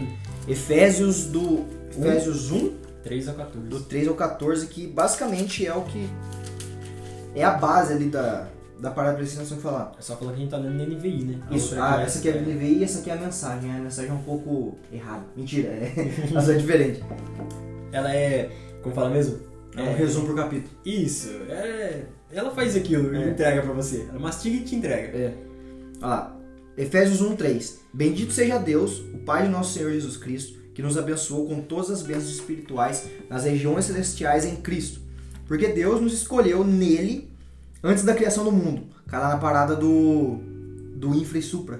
Efésios 0.48 1.26
do. 1.26 1.66
Efésios 1.90 2.52
1, 2.52 2.76
3 3.04 3.30
a 3.30 3.34
14. 3.34 3.68
do 3.68 3.80
3 3.82 4.08
ao 4.08 4.16
14, 4.16 4.68
que 4.68 4.88
basicamente 4.88 5.66
é 5.66 5.74
o 5.74 5.84
que. 5.84 6.10
É 7.36 7.44
a 7.44 7.52
base 7.52 7.94
ali 7.94 8.06
da, 8.06 8.48
da 8.80 8.92
parada 8.92 9.24
que 9.24 9.36
nós 9.36 9.50
vamos 9.50 9.64
falar. 9.64 9.94
É 9.98 10.02
só 10.02 10.16
falar 10.16 10.32
que 10.32 10.38
a 10.38 10.42
gente 10.42 10.50
tá 10.52 10.58
lendo 10.58 10.96
NVI, 10.96 11.24
né? 11.24 11.40
A 11.50 11.56
Isso, 11.56 11.76
ah, 11.80 12.02
essa 12.02 12.20
aqui 12.20 12.30
é 12.30 12.34
a 12.34 12.42
NVI 12.42 12.78
e 12.80 12.84
essa 12.84 13.00
aqui 13.00 13.10
é 13.10 13.14
a 13.14 13.18
mensagem. 13.18 13.72
A 13.72 13.80
mensagem 13.80 14.12
é 14.12 14.14
um 14.14 14.22
pouco 14.24 14.78
errada. 14.92 15.24
Mentira, 15.36 15.70
é, 15.70 15.94
ela 16.32 16.54
é 16.54 16.58
diferente. 16.58 17.04
Ela 17.92 18.14
é. 18.16 18.52
Como 18.82 18.94
fala 18.94 19.10
mesmo? 19.10 19.40
É 19.76 19.82
um 19.82 19.96
resumo 19.96 20.28
por 20.28 20.36
capítulo. 20.36 20.70
Isso. 20.86 21.30
É, 21.50 22.04
ela 22.32 22.52
faz 22.52 22.76
aquilo 22.76 23.14
e 23.14 23.24
É. 23.24 23.30
entrega 23.30 23.62
pra 23.62 23.74
você. 23.74 24.06
Ela 24.10 24.20
mastiga 24.20 24.56
e 24.58 24.62
te 24.62 24.76
entrega. 24.76 25.18
É. 25.18 25.34
Olha 26.02 26.08
lá. 26.08 26.38
Efésios 26.78 27.22
1:3. 27.22 27.80
Bendito 27.94 28.32
seja 28.34 28.58
Deus, 28.60 29.00
o 29.00 29.18
Pai 29.20 29.44
de 29.44 29.50
nosso 29.50 29.74
Senhor 29.74 29.92
Jesus 29.92 30.18
Cristo, 30.18 30.60
que 30.76 30.82
nos 30.84 30.98
abençoou 30.98 31.48
com 31.48 31.62
todas 31.62 31.90
as 31.90 32.04
bênçãos 32.04 32.30
espirituais 32.36 33.08
nas 33.30 33.44
regiões 33.46 33.86
celestiais 33.86 34.46
em 34.46 34.56
Cristo. 34.58 35.00
Porque 35.48 35.68
Deus 35.70 36.00
nos 36.02 36.14
escolheu 36.14 36.64
nele 36.64 37.30
antes 37.84 38.04
da 38.04 38.14
criação 38.14 38.44
do 38.44 38.52
mundo. 38.52 38.84
Cara, 39.08 39.30
na 39.30 39.38
parada 39.38 39.76
do 39.76 40.40
do 40.96 41.14
infra 41.16 41.38
e 41.38 41.42
supra. 41.42 41.80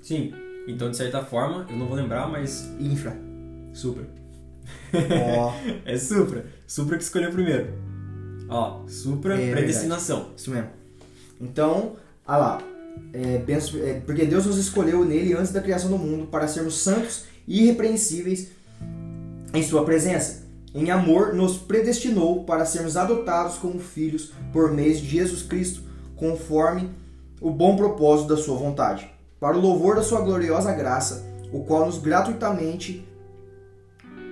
Sim. 0.00 0.32
Então, 0.68 0.90
de 0.90 0.96
certa 0.96 1.22
forma, 1.24 1.66
eu 1.68 1.76
não 1.76 1.86
vou 1.86 1.96
lembrar, 1.96 2.28
mas. 2.28 2.68
Infra. 2.78 3.16
Supra. 3.72 4.06
Ó, 5.38 5.52
É 5.84 5.96
Supra. 5.96 6.46
Supra 6.66 6.96
que 6.96 7.02
escolheu 7.04 7.30
primeiro. 7.32 7.68
Ó, 8.48 8.86
Supra, 8.86 9.40
É 9.40 9.50
predestinação. 9.50 10.30
isso 10.36 10.50
mesmo. 10.50 10.70
Então, 11.40 11.96
olha 12.26 12.38
lá. 12.38 12.62
É, 13.14 13.38
benção- 13.38 13.80
é, 13.82 13.94
porque 14.00 14.26
Deus 14.26 14.44
nos 14.44 14.58
escolheu 14.58 15.02
nele 15.04 15.32
antes 15.32 15.50
da 15.50 15.62
criação 15.62 15.90
do 15.90 15.96
mundo 15.98 16.26
para 16.26 16.46
sermos 16.46 16.74
santos 16.76 17.24
e 17.48 17.62
irrepreensíveis 17.62 18.50
em 19.54 19.62
sua 19.62 19.82
presença. 19.84 20.41
Em 20.74 20.90
amor, 20.90 21.34
nos 21.34 21.58
predestinou 21.58 22.44
para 22.44 22.64
sermos 22.64 22.96
adotados 22.96 23.58
como 23.58 23.78
filhos 23.78 24.32
por 24.52 24.72
meio 24.72 24.94
de 24.94 25.06
Jesus 25.06 25.42
Cristo, 25.42 25.82
conforme 26.16 26.90
o 27.42 27.50
bom 27.50 27.76
propósito 27.76 28.28
da 28.34 28.42
sua 28.42 28.56
vontade, 28.56 29.12
para 29.38 29.56
o 29.56 29.60
louvor 29.60 29.96
da 29.96 30.02
sua 30.02 30.22
gloriosa 30.22 30.72
graça, 30.72 31.26
o 31.52 31.60
qual 31.60 31.84
nos 31.84 31.98
gratuitamente 31.98 33.06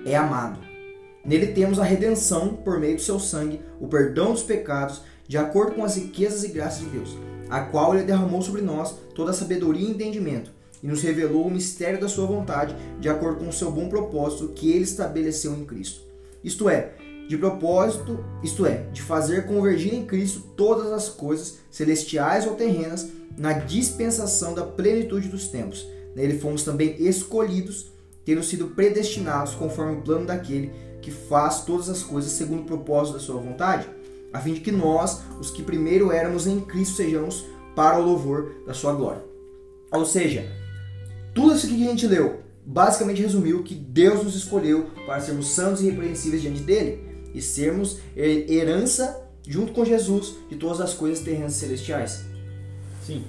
é 0.03 0.15
amado. 0.15 0.59
Nele 1.23 1.47
temos 1.47 1.77
a 1.77 1.83
redenção 1.83 2.55
por 2.55 2.79
meio 2.79 2.95
do 2.95 3.01
seu 3.03 3.19
sangue, 3.19 3.61
o 3.79 3.87
perdão 3.87 4.31
dos 4.31 4.41
pecados, 4.41 5.03
de 5.27 5.37
acordo 5.37 5.73
com 5.73 5.85
as 5.85 5.95
riquezas 5.95 6.43
e 6.43 6.47
graças 6.47 6.79
de 6.79 6.89
Deus, 6.89 7.15
a 7.51 7.59
qual 7.59 7.93
ele 7.93 8.03
derramou 8.03 8.41
sobre 8.41 8.63
nós 8.63 8.95
toda 9.13 9.29
a 9.29 9.35
sabedoria 9.35 9.87
e 9.87 9.91
entendimento, 9.91 10.51
e 10.81 10.87
nos 10.87 11.03
revelou 11.03 11.45
o 11.45 11.51
mistério 11.51 12.01
da 12.01 12.07
sua 12.07 12.25
vontade, 12.25 12.75
de 12.99 13.07
acordo 13.07 13.41
com 13.41 13.49
o 13.49 13.53
seu 13.53 13.69
bom 13.69 13.87
propósito 13.87 14.53
que 14.55 14.71
ele 14.71 14.83
estabeleceu 14.83 15.53
em 15.53 15.65
Cristo. 15.65 16.10
Isto 16.43 16.69
é, 16.69 16.93
de 17.27 17.37
propósito, 17.37 18.23
isto 18.43 18.65
é, 18.65 18.87
de 18.91 19.01
fazer 19.01 19.45
convergir 19.45 19.93
em 19.93 20.05
Cristo 20.05 20.41
todas 20.55 20.91
as 20.91 21.09
coisas, 21.09 21.59
celestiais 21.69 22.45
ou 22.45 22.55
terrenas, 22.55 23.09
na 23.37 23.53
dispensação 23.53 24.53
da 24.53 24.65
plenitude 24.65 25.29
dos 25.29 25.47
tempos. 25.47 25.87
Nele 26.15 26.39
fomos 26.39 26.63
também 26.63 26.95
escolhidos, 26.99 27.91
tendo 28.25 28.43
sido 28.43 28.67
predestinados 28.67 29.55
conforme 29.55 29.97
o 29.97 30.01
plano 30.01 30.25
daquele 30.25 30.71
que 31.01 31.09
faz 31.09 31.61
todas 31.61 31.89
as 31.89 32.03
coisas 32.03 32.31
segundo 32.31 32.61
o 32.61 32.65
propósito 32.65 33.13
da 33.13 33.23
sua 33.23 33.41
vontade, 33.41 33.87
a 34.31 34.39
fim 34.39 34.53
de 34.53 34.59
que 34.59 34.71
nós, 34.71 35.21
os 35.39 35.49
que 35.49 35.63
primeiro 35.63 36.11
éramos 36.11 36.47
em 36.47 36.59
Cristo, 36.59 36.95
sejamos 36.95 37.45
para 37.75 37.99
o 37.99 38.03
louvor 38.03 38.63
da 38.65 38.73
sua 38.73 38.93
glória. 38.93 39.23
Ou 39.91 40.05
seja, 40.05 40.45
tudo 41.33 41.55
isso 41.55 41.67
que 41.67 41.73
a 41.73 41.89
gente 41.89 42.07
leu 42.07 42.39
basicamente 42.71 43.21
resumiu 43.21 43.63
que 43.63 43.75
Deus 43.75 44.23
nos 44.23 44.33
escolheu 44.33 44.91
para 45.05 45.19
sermos 45.19 45.47
santos 45.47 45.81
e 45.81 45.87
irrepreensíveis 45.87 46.41
diante 46.41 46.61
dele 46.61 47.03
e 47.33 47.41
sermos 47.41 47.99
herança 48.15 49.21
junto 49.45 49.73
com 49.73 49.83
Jesus 49.83 50.35
de 50.49 50.55
todas 50.55 50.79
as 50.79 50.93
coisas 50.93 51.23
terrenas 51.23 51.53
celestiais. 51.53 52.23
Sim. 53.05 53.25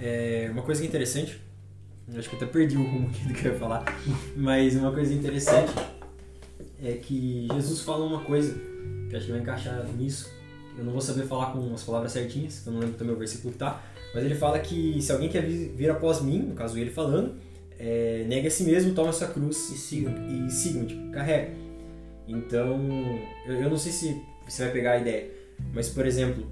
É, 0.00 0.48
uma 0.50 0.62
coisa 0.62 0.84
interessante, 0.84 1.40
acho 2.16 2.28
que 2.28 2.36
até 2.36 2.46
perdi 2.46 2.76
o 2.76 2.82
rumo 2.82 3.08
aqui 3.08 3.28
do 3.28 3.34
que 3.34 3.46
eu 3.46 3.52
ia 3.52 3.58
falar, 3.58 3.84
mas 4.36 4.74
uma 4.74 4.90
coisa 4.90 5.14
interessante 5.14 5.72
é 6.82 6.94
que 6.94 7.46
Jesus 7.52 7.82
fala 7.82 8.04
uma 8.04 8.20
coisa 8.20 8.54
que 9.08 9.14
acho 9.14 9.26
que 9.26 9.32
vai 9.32 9.40
encaixar 9.40 9.86
nisso. 9.96 10.28
Eu 10.76 10.84
não 10.84 10.92
vou 10.92 11.00
saber 11.00 11.26
falar 11.26 11.52
com 11.52 11.72
as 11.74 11.82
palavras 11.82 12.10
certinhas, 12.10 12.66
eu 12.66 12.72
não 12.72 12.80
lembro 12.80 12.96
também 12.96 13.14
o 13.14 13.18
versículo 13.18 13.52
que 13.52 13.58
tá, 13.58 13.84
mas 14.14 14.24
ele 14.24 14.34
fala 14.34 14.58
que 14.58 15.00
se 15.00 15.12
alguém 15.12 15.28
quer 15.28 15.42
vir 15.42 15.90
após 15.90 16.20
mim, 16.22 16.38
no 16.38 16.54
caso 16.54 16.76
ele 16.76 16.90
falando, 16.90 17.36
é, 17.82 18.24
negue 18.28 18.46
a 18.46 18.50
si 18.50 18.64
mesmo, 18.64 18.92
toma 18.92 19.08
a 19.08 19.12
sua 19.12 19.28
cruz 19.28 19.70
e 19.70 19.78
siga. 19.78 20.10
E 20.28 20.50
siga, 20.50 20.84
tipo, 20.84 21.10
carrega. 21.10 21.50
Então, 22.28 22.78
eu, 23.46 23.54
eu 23.54 23.70
não 23.70 23.78
sei 23.78 23.90
se 23.90 24.22
você 24.46 24.64
vai 24.64 24.72
pegar 24.72 24.92
a 24.92 24.98
ideia, 24.98 25.30
mas 25.72 25.88
por 25.88 26.04
exemplo, 26.06 26.46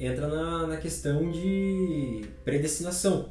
entra 0.00 0.26
na, 0.26 0.66
na 0.66 0.76
questão 0.78 1.30
de 1.30 2.22
predestinação. 2.44 3.30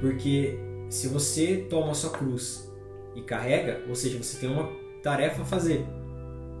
Porque 0.00 0.58
se 0.88 1.08
você 1.08 1.66
toma 1.68 1.92
a 1.92 1.94
sua 1.94 2.10
cruz 2.10 2.68
e 3.14 3.20
carrega, 3.20 3.82
ou 3.86 3.94
seja, 3.94 4.16
você 4.16 4.38
tem 4.38 4.50
uma 4.50 4.68
tarefa 5.02 5.42
a 5.42 5.44
fazer. 5.44 5.84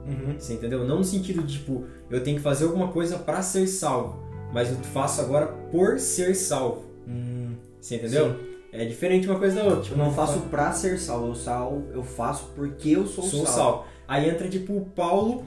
Uhum. 0.06 0.38
Você 0.38 0.54
entendeu? 0.54 0.86
Não 0.86 0.98
no 0.98 1.04
sentido 1.04 1.42
de 1.42 1.58
tipo, 1.58 1.86
eu 2.10 2.22
tenho 2.22 2.36
que 2.36 2.42
fazer 2.42 2.64
alguma 2.64 2.88
coisa 2.88 3.18
para 3.18 3.42
ser 3.42 3.66
salvo, 3.66 4.22
mas 4.52 4.70
eu 4.70 4.76
faço 4.76 5.22
agora 5.22 5.46
por 5.46 5.98
ser 5.98 6.34
salvo. 6.34 6.84
Hum. 7.08 7.54
Você 7.80 7.96
entendeu? 7.96 8.34
Sim. 8.34 8.49
É 8.72 8.84
diferente 8.84 9.28
uma 9.28 9.38
coisa 9.38 9.56
da 9.56 9.64
outra. 9.64 9.82
Tipo, 9.82 9.94
eu 9.94 10.04
não 10.04 10.12
faço 10.12 10.40
pra 10.42 10.72
ser 10.72 10.98
salvo, 10.98 11.28
eu, 11.28 11.34
sal, 11.34 11.82
eu 11.92 12.02
faço 12.02 12.52
porque 12.54 12.90
eu 12.90 13.06
sou, 13.06 13.24
sou 13.24 13.44
salvo. 13.44 13.58
salvo. 13.58 13.84
Aí 14.06 14.28
entra 14.28 14.48
tipo 14.48 14.80
Paulo, 14.94 15.44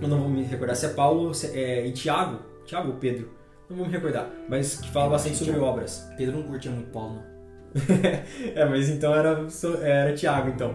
eu 0.00 0.08
não 0.08 0.18
vou 0.18 0.28
me 0.28 0.42
recordar 0.42 0.74
se 0.74 0.86
é 0.86 0.88
Paulo 0.90 1.32
é, 1.52 1.86
e 1.86 1.92
Tiago, 1.92 2.40
Tiago 2.64 2.90
ou 2.90 2.96
Pedro, 2.96 3.30
não 3.68 3.76
vou 3.76 3.86
me 3.86 3.92
recordar, 3.92 4.28
mas 4.48 4.80
que 4.80 4.90
fala 4.90 5.10
bastante 5.10 5.36
sobre 5.36 5.54
Tiago. 5.54 5.66
obras. 5.66 6.08
Pedro 6.16 6.36
não 6.36 6.42
curtia 6.44 6.70
muito 6.70 6.90
Paulo, 6.90 7.16
não. 7.16 7.32
é, 8.54 8.64
mas 8.64 8.88
então 8.88 9.14
era, 9.14 9.46
era 9.82 10.14
Tiago, 10.14 10.50
então. 10.50 10.74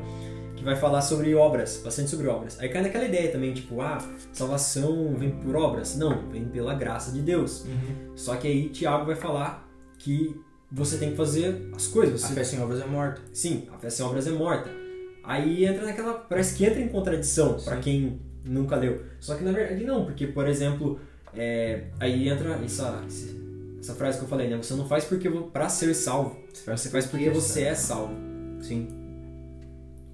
Que 0.56 0.64
vai 0.64 0.76
falar 0.76 1.02
sobre 1.02 1.36
obras, 1.36 1.82
bastante 1.84 2.10
sobre 2.10 2.28
obras. 2.28 2.60
Aí 2.60 2.68
cai 2.70 2.82
naquela 2.82 3.06
ideia 3.06 3.32
também, 3.32 3.54
tipo, 3.54 3.80
ah, 3.80 4.00
salvação 4.34 5.14
vem 5.16 5.30
por 5.30 5.56
obras? 5.56 5.96
Não, 5.96 6.28
vem 6.32 6.46
pela 6.46 6.74
graça 6.74 7.12
de 7.12 7.22
Deus. 7.22 7.66
Uhum. 7.66 8.14
Só 8.16 8.36
que 8.38 8.48
aí 8.48 8.70
Tiago 8.70 9.06
vai 9.06 9.16
falar 9.16 9.70
que 10.00 10.36
você 10.72 10.98
tem 10.98 11.12
que 11.12 11.18
fazer 11.18 11.70
as 11.76 11.88
coisas. 11.88 12.24
A 12.24 12.30
fé 12.30 12.44
sem 12.44 12.62
obras 12.62 12.82
é 12.82 12.86
morta. 12.86 13.22
Sim, 13.34 13.68
a 13.74 13.78
fé 13.78 13.90
sem 13.90 14.06
obras 14.06 14.28
é 14.28 14.32
morta. 14.32 14.70
Aí 15.24 15.66
entra 15.66 15.86
naquela. 15.86 16.14
Parece 16.14 16.56
que 16.56 16.66
entra 16.66 16.80
em 16.80 16.88
contradição 16.88 17.58
para 17.64 17.78
quem 17.78 18.20
nunca 18.44 18.76
leu. 18.76 19.02
Só 19.20 19.36
que 19.36 19.44
na 19.44 19.52
verdade 19.52 19.84
não, 19.84 20.06
porque, 20.06 20.28
por 20.28 20.48
exemplo, 20.48 21.00
é, 21.34 21.84
aí 22.00 22.30
entra 22.30 22.60
essa, 22.64 23.04
essa 23.80 23.94
frase 23.94 24.18
que 24.18 24.26
eu 24.26 24.30
falei, 24.30 24.50
né? 24.50 24.58
Você 24.58 24.74
não 24.74 24.88
faz 24.88 25.06
porque 25.06 25.30
para 25.30 25.70
ser 25.70 25.94
salvo. 25.94 26.38
Você 26.54 26.90
faz 26.90 27.06
porque 27.06 27.30
você 27.30 27.64
é 27.64 27.76
salvo. 27.76 28.14
Sim. 28.62 28.88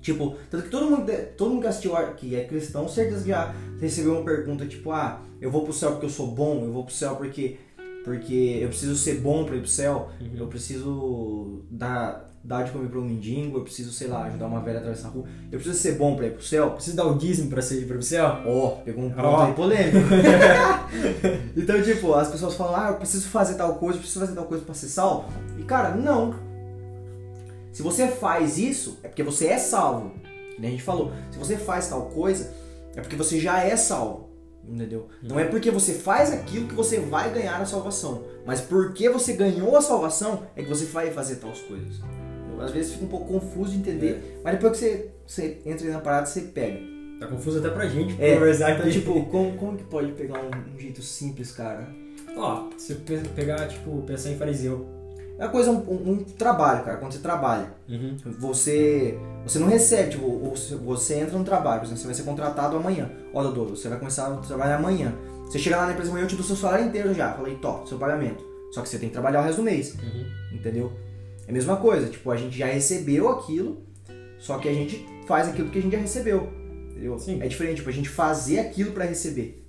Tipo, 0.02 0.36
tanto 0.52 0.66
que 0.66 0.70
todo 0.70 0.90
mundo, 0.90 1.12
todo 1.38 1.50
mundo 1.52 1.62
que 1.62 1.68
assistiu 1.68 1.94
que 2.18 2.36
é 2.36 2.44
cristão, 2.44 2.90
certeza 2.90 3.26
já 3.26 3.56
recebeu 3.80 4.16
uma 4.16 4.26
pergunta 4.26 4.66
tipo, 4.66 4.92
ah, 4.92 5.22
eu 5.40 5.50
vou 5.50 5.64
pro 5.64 5.72
céu 5.72 5.92
porque 5.92 6.06
eu 6.06 6.10
sou 6.10 6.28
bom, 6.28 6.62
eu 6.66 6.74
vou 6.74 6.84
pro 6.84 6.94
céu 6.94 7.16
porque 7.16 7.58
porque 8.04 8.60
eu 8.62 8.68
preciso 8.68 8.96
ser 8.96 9.22
bom 9.22 9.46
para 9.46 9.56
ir 9.56 9.60
pro 9.60 9.70
céu, 9.70 10.10
uhum. 10.20 10.32
eu 10.36 10.48
preciso 10.48 11.64
dar, 11.72 12.30
dar 12.44 12.64
de 12.64 12.72
comer 12.72 12.90
para 12.90 13.00
um 13.00 13.06
mendigo, 13.06 13.58
eu 13.58 13.64
preciso, 13.64 13.94
sei 13.94 14.08
lá, 14.08 14.26
ajudar 14.26 14.46
uma 14.48 14.60
velha 14.60 14.80
a 14.80 14.82
atravessar 14.82 15.08
a 15.08 15.12
rua, 15.12 15.26
eu 15.52 15.58
preciso 15.58 15.78
ser 15.80 15.94
bom 15.94 16.16
para 16.16 16.28
ir 16.28 16.34
pro 16.34 16.44
céu. 16.44 16.72
Preciso 16.72 16.98
dar 16.98 17.06
o 17.06 17.18
dízimo 17.18 17.50
para 17.50 17.64
ir 17.74 17.88
pro 17.88 18.02
céu? 18.02 18.44
Ó, 18.46 18.68
oh, 18.68 18.72
pegou 18.84 19.06
um 19.06 19.10
ponto 19.10 19.26
oh. 19.26 19.38
aí 19.38 19.54
polêmico. 19.54 19.98
então, 21.56 21.82
tipo, 21.82 22.14
as 22.14 22.30
pessoas 22.30 22.56
falam, 22.56 22.76
ah, 22.76 22.90
eu 22.90 22.96
preciso 22.96 23.30
fazer 23.30 23.56
tal 23.56 23.76
coisa, 23.76 23.98
eu 23.98 24.02
preciso 24.02 24.20
fazer 24.20 24.36
tal 24.36 24.46
coisa 24.46 24.66
para 24.66 24.74
ser 24.74 24.88
salvo. 24.88 25.30
E, 25.58 25.64
cara, 25.64 25.96
não. 25.96 26.36
Se 27.72 27.82
você 27.82 28.08
faz 28.08 28.58
isso, 28.58 29.00
é 29.02 29.08
porque 29.08 29.24
você 29.24 29.48
é 29.48 29.58
salvo. 29.58 30.12
Como 30.56 30.68
a 30.68 30.70
gente 30.70 30.84
falou, 30.84 31.12
se 31.32 31.40
você 31.40 31.58
faz 31.58 31.88
tal 31.88 32.08
coisa, 32.08 32.54
é 32.96 33.02
porque 33.02 33.16
você 33.16 33.40
já 33.40 33.64
é 33.64 33.76
salvo. 33.76 34.33
Entendeu? 34.68 35.08
Não 35.22 35.40
é 35.40 35.46
porque 35.46 35.70
você 35.70 35.94
faz 35.94 36.32
aquilo 36.32 36.68
que 36.68 36.74
você 36.74 37.00
vai 37.00 37.34
ganhar 37.34 37.62
a 37.62 37.66
salvação, 37.66 38.24
mas 38.46 38.62
porque 38.62 39.10
você 39.10 39.34
ganhou 39.34 39.76
a 39.76 39.82
salvação 39.82 40.44
é 40.56 40.64
que 40.64 40.70
você 40.70 40.86
vai 40.86 41.12
fazer 41.12 41.36
tais 41.36 41.60
coisas. 41.62 42.00
Às 42.60 42.72
vezes 42.72 42.94
fica 42.94 43.06
um 43.06 43.10
pouco 43.10 43.28
confuso 43.28 43.72
de 43.72 43.80
entender, 43.80 44.12
é. 44.12 44.42
mas 44.44 44.54
depois 44.54 44.80
que 44.80 44.86
você, 44.86 45.10
você 45.28 45.62
entra 45.66 45.90
na 45.90 46.00
parada, 46.00 46.26
você 46.26 46.42
pega. 46.42 46.80
Tá 47.20 47.28
confuso 47.28 47.60
até 47.60 47.70
pra 47.70 47.88
gente, 47.88 48.16
é, 48.22 48.36
conversar 48.36 48.72
então, 48.72 48.90
tipo, 48.90 49.26
como, 49.28 49.58
como 49.58 49.78
que 49.78 49.84
pode 49.84 50.12
pegar 50.14 50.40
um, 50.40 50.76
um 50.76 50.80
jeito 50.80 51.02
simples, 51.02 51.52
cara? 51.52 51.88
Ó, 52.36 52.70
se 52.78 52.96
pegar, 52.96 53.68
tipo, 53.68 54.02
pensar 54.04 54.32
em 54.32 54.38
fariseu. 54.38 55.03
É 55.44 55.46
uma 55.46 55.52
coisa, 55.52 55.72
um, 55.72 56.12
um, 56.12 56.24
trabalho, 56.24 56.86
cara. 56.86 56.98
Quando 56.98 57.12
você 57.12 57.20
trabalha, 57.20 57.74
uhum. 57.90 58.16
você 58.40 59.20
você 59.46 59.60
não 59.60 59.68
recebe, 59.68 60.12
tipo, 60.12 60.54
você 60.86 61.16
entra 61.16 61.38
no 61.38 61.44
trabalho, 61.44 61.82
por 61.82 61.88
exemplo, 61.88 62.00
você 62.00 62.08
vai 62.08 62.16
ser 62.16 62.24
contratado 62.24 62.78
amanhã. 62.78 63.12
Ó, 63.34 63.44
Dodô, 63.44 63.66
você 63.66 63.90
vai 63.90 64.00
começar 64.00 64.28
a 64.28 64.38
trabalhar 64.38 64.78
amanhã. 64.78 65.14
Você 65.44 65.60
chega 65.60 65.76
lá 65.76 65.86
na 65.88 65.92
empresa 65.92 66.12
amanhã, 66.12 66.24
eu 66.24 66.30
te 66.30 66.38
dou 66.38 66.46
seu 66.46 66.56
salário 66.56 66.86
inteiro 66.86 67.14
já. 67.14 67.34
Falei, 67.34 67.56
top, 67.56 67.90
seu 67.90 67.98
pagamento. 67.98 68.42
Só 68.72 68.82
que 68.82 68.88
você 68.88 68.98
tem 68.98 69.10
que 69.10 69.14
trabalhar 69.14 69.42
o 69.42 69.44
resto 69.44 69.58
do 69.58 69.64
mês. 69.64 69.96
Uhum. 69.96 70.26
Entendeu? 70.54 70.94
É 71.46 71.52
a 71.52 71.54
mesma 71.54 71.76
coisa, 71.76 72.08
tipo, 72.08 72.32
a 72.32 72.38
gente 72.38 72.58
já 72.58 72.68
recebeu 72.68 73.28
aquilo, 73.28 73.84
só 74.40 74.58
que 74.60 74.70
a 74.70 74.74
gente 74.74 75.06
faz 75.28 75.50
aquilo 75.50 75.70
que 75.70 75.80
a 75.80 75.82
gente 75.82 75.92
já 75.92 76.00
recebeu. 76.00 76.54
Entendeu? 76.92 77.20
Sim. 77.20 77.42
É 77.42 77.48
diferente, 77.50 77.78
tipo, 77.78 77.90
a 77.90 77.94
gente 77.94 78.08
fazer 78.08 78.60
aquilo 78.60 78.94
para 78.94 79.04
receber. 79.04 79.62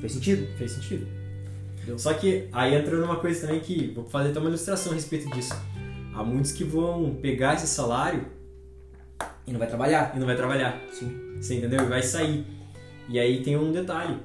Fez 0.00 0.12
sentido? 0.12 0.48
Fez 0.58 0.72
sentido. 0.72 1.19
Só 1.96 2.14
que 2.14 2.48
aí 2.52 2.74
entra 2.74 2.96
numa 2.96 3.16
coisa 3.16 3.46
também 3.46 3.60
que 3.60 3.92
vou 3.94 4.04
fazer 4.04 4.30
até 4.30 4.38
uma 4.38 4.48
ilustração 4.48 4.92
a 4.92 4.94
respeito 4.94 5.28
disso. 5.30 5.54
Há 6.14 6.22
muitos 6.22 6.52
que 6.52 6.64
vão 6.64 7.16
pegar 7.20 7.54
esse 7.54 7.66
salário 7.66 8.26
e 9.46 9.52
não 9.52 9.58
vai 9.58 9.68
trabalhar. 9.68 10.12
E 10.14 10.18
não 10.18 10.26
vai 10.26 10.36
trabalhar. 10.36 10.80
Sim. 10.92 11.36
Você 11.40 11.56
entendeu? 11.56 11.82
E 11.82 11.86
vai 11.86 12.02
sair. 12.02 12.46
E 13.08 13.18
aí 13.18 13.42
tem 13.42 13.56
um 13.56 13.72
detalhe. 13.72 14.18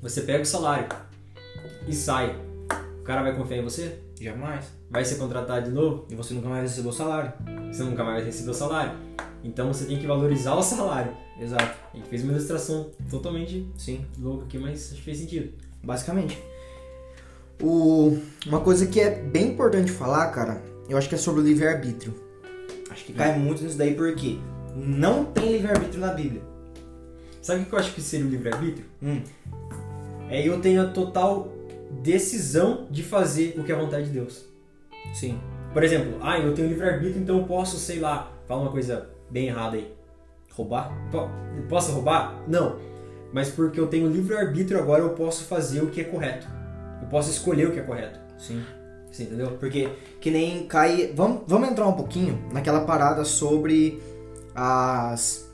Você 0.00 0.22
pega 0.22 0.42
o 0.42 0.46
salário 0.46 0.88
e 1.86 1.92
sai. 1.92 2.36
O 3.00 3.02
cara 3.02 3.22
vai 3.22 3.36
confiar 3.36 3.58
em 3.58 3.62
você? 3.62 3.98
Jamais. 4.20 4.66
Vai 4.90 5.04
ser 5.04 5.16
contratado 5.16 5.66
de 5.66 5.72
novo? 5.72 6.06
E 6.10 6.14
você 6.14 6.34
nunca 6.34 6.48
mais 6.48 6.60
vai 6.60 6.68
receber 6.68 6.88
o 6.88 6.92
salário. 6.92 7.32
Você 7.72 7.82
nunca 7.82 8.04
mais 8.04 8.16
vai 8.16 8.24
receber 8.26 8.50
o 8.50 8.54
salário. 8.54 8.92
Então 9.42 9.72
você 9.72 9.84
tem 9.86 9.98
que 9.98 10.06
valorizar 10.06 10.54
o 10.54 10.62
salário. 10.62 11.14
Exato. 11.38 11.74
A 11.92 11.96
gente 11.96 12.08
fez 12.08 12.22
uma 12.22 12.32
ilustração 12.32 12.90
totalmente 13.10 13.66
Sim. 13.76 14.04
louca 14.18 14.44
aqui, 14.44 14.58
mas 14.58 14.92
acho 14.92 14.96
que 14.96 15.02
fez 15.02 15.18
sentido. 15.18 15.52
Basicamente. 15.82 16.38
O... 17.60 18.18
Uma 18.46 18.60
coisa 18.60 18.86
que 18.86 19.00
é 19.00 19.10
bem 19.10 19.48
importante 19.48 19.90
falar, 19.92 20.28
cara, 20.28 20.62
eu 20.88 20.96
acho 20.96 21.08
que 21.08 21.14
é 21.14 21.18
sobre 21.18 21.40
o 21.40 21.44
livre-arbítrio. 21.44 22.14
Acho 22.90 23.04
que 23.04 23.12
cai 23.12 23.38
muito 23.38 23.62
nisso 23.62 23.78
daí 23.78 23.94
porque 23.94 24.38
não 24.74 25.26
tem 25.26 25.52
livre-arbítrio 25.52 26.00
na 26.00 26.12
Bíblia. 26.12 26.42
Sabe 27.42 27.62
o 27.62 27.64
que 27.66 27.72
eu 27.72 27.78
acho 27.78 27.94
que 27.94 28.02
seria 28.02 28.26
o 28.26 28.28
livre-arbítrio? 28.28 28.84
Hum. 29.02 29.22
É 30.28 30.46
eu 30.46 30.60
tenho 30.60 30.82
a 30.82 30.86
total 30.86 31.52
decisão 32.02 32.86
de 32.90 33.02
fazer 33.02 33.54
o 33.58 33.64
que 33.64 33.72
é 33.72 33.74
a 33.74 33.78
vontade 33.78 34.06
de 34.06 34.12
Deus. 34.12 34.44
Sim. 35.14 35.40
Por 35.72 35.82
exemplo, 35.82 36.18
ah, 36.20 36.38
eu 36.38 36.54
tenho 36.54 36.68
livre-arbítrio, 36.68 37.22
então 37.22 37.38
eu 37.38 37.44
posso, 37.44 37.78
sei 37.78 37.98
lá, 37.98 38.32
falar 38.46 38.62
uma 38.62 38.70
coisa 38.70 39.08
bem 39.30 39.48
errada 39.48 39.76
aí. 39.76 39.92
Roubar? 40.52 40.92
Posso 41.68 41.92
roubar? 41.92 42.42
Não. 42.48 42.76
Mas 43.32 43.50
porque 43.50 43.78
eu 43.78 43.86
tenho 43.86 44.08
livre-arbítrio 44.08 44.78
agora 44.78 45.02
eu 45.02 45.10
posso 45.10 45.44
fazer 45.44 45.82
o 45.82 45.88
que 45.88 46.00
é 46.00 46.04
correto. 46.04 46.46
Eu 47.00 47.08
posso 47.08 47.30
escolher 47.30 47.68
o 47.68 47.72
que 47.72 47.80
é 47.80 47.82
correto. 47.82 48.18
Sim. 48.38 48.62
Você 49.10 49.24
entendeu? 49.24 49.56
Porque 49.58 49.88
que 50.20 50.30
nem 50.30 50.66
cai. 50.66 51.12
Vamos, 51.14 51.42
vamos 51.46 51.68
entrar 51.68 51.86
um 51.86 51.94
pouquinho 51.94 52.42
naquela 52.52 52.84
parada 52.84 53.24
sobre 53.24 54.00
as. 54.54 55.48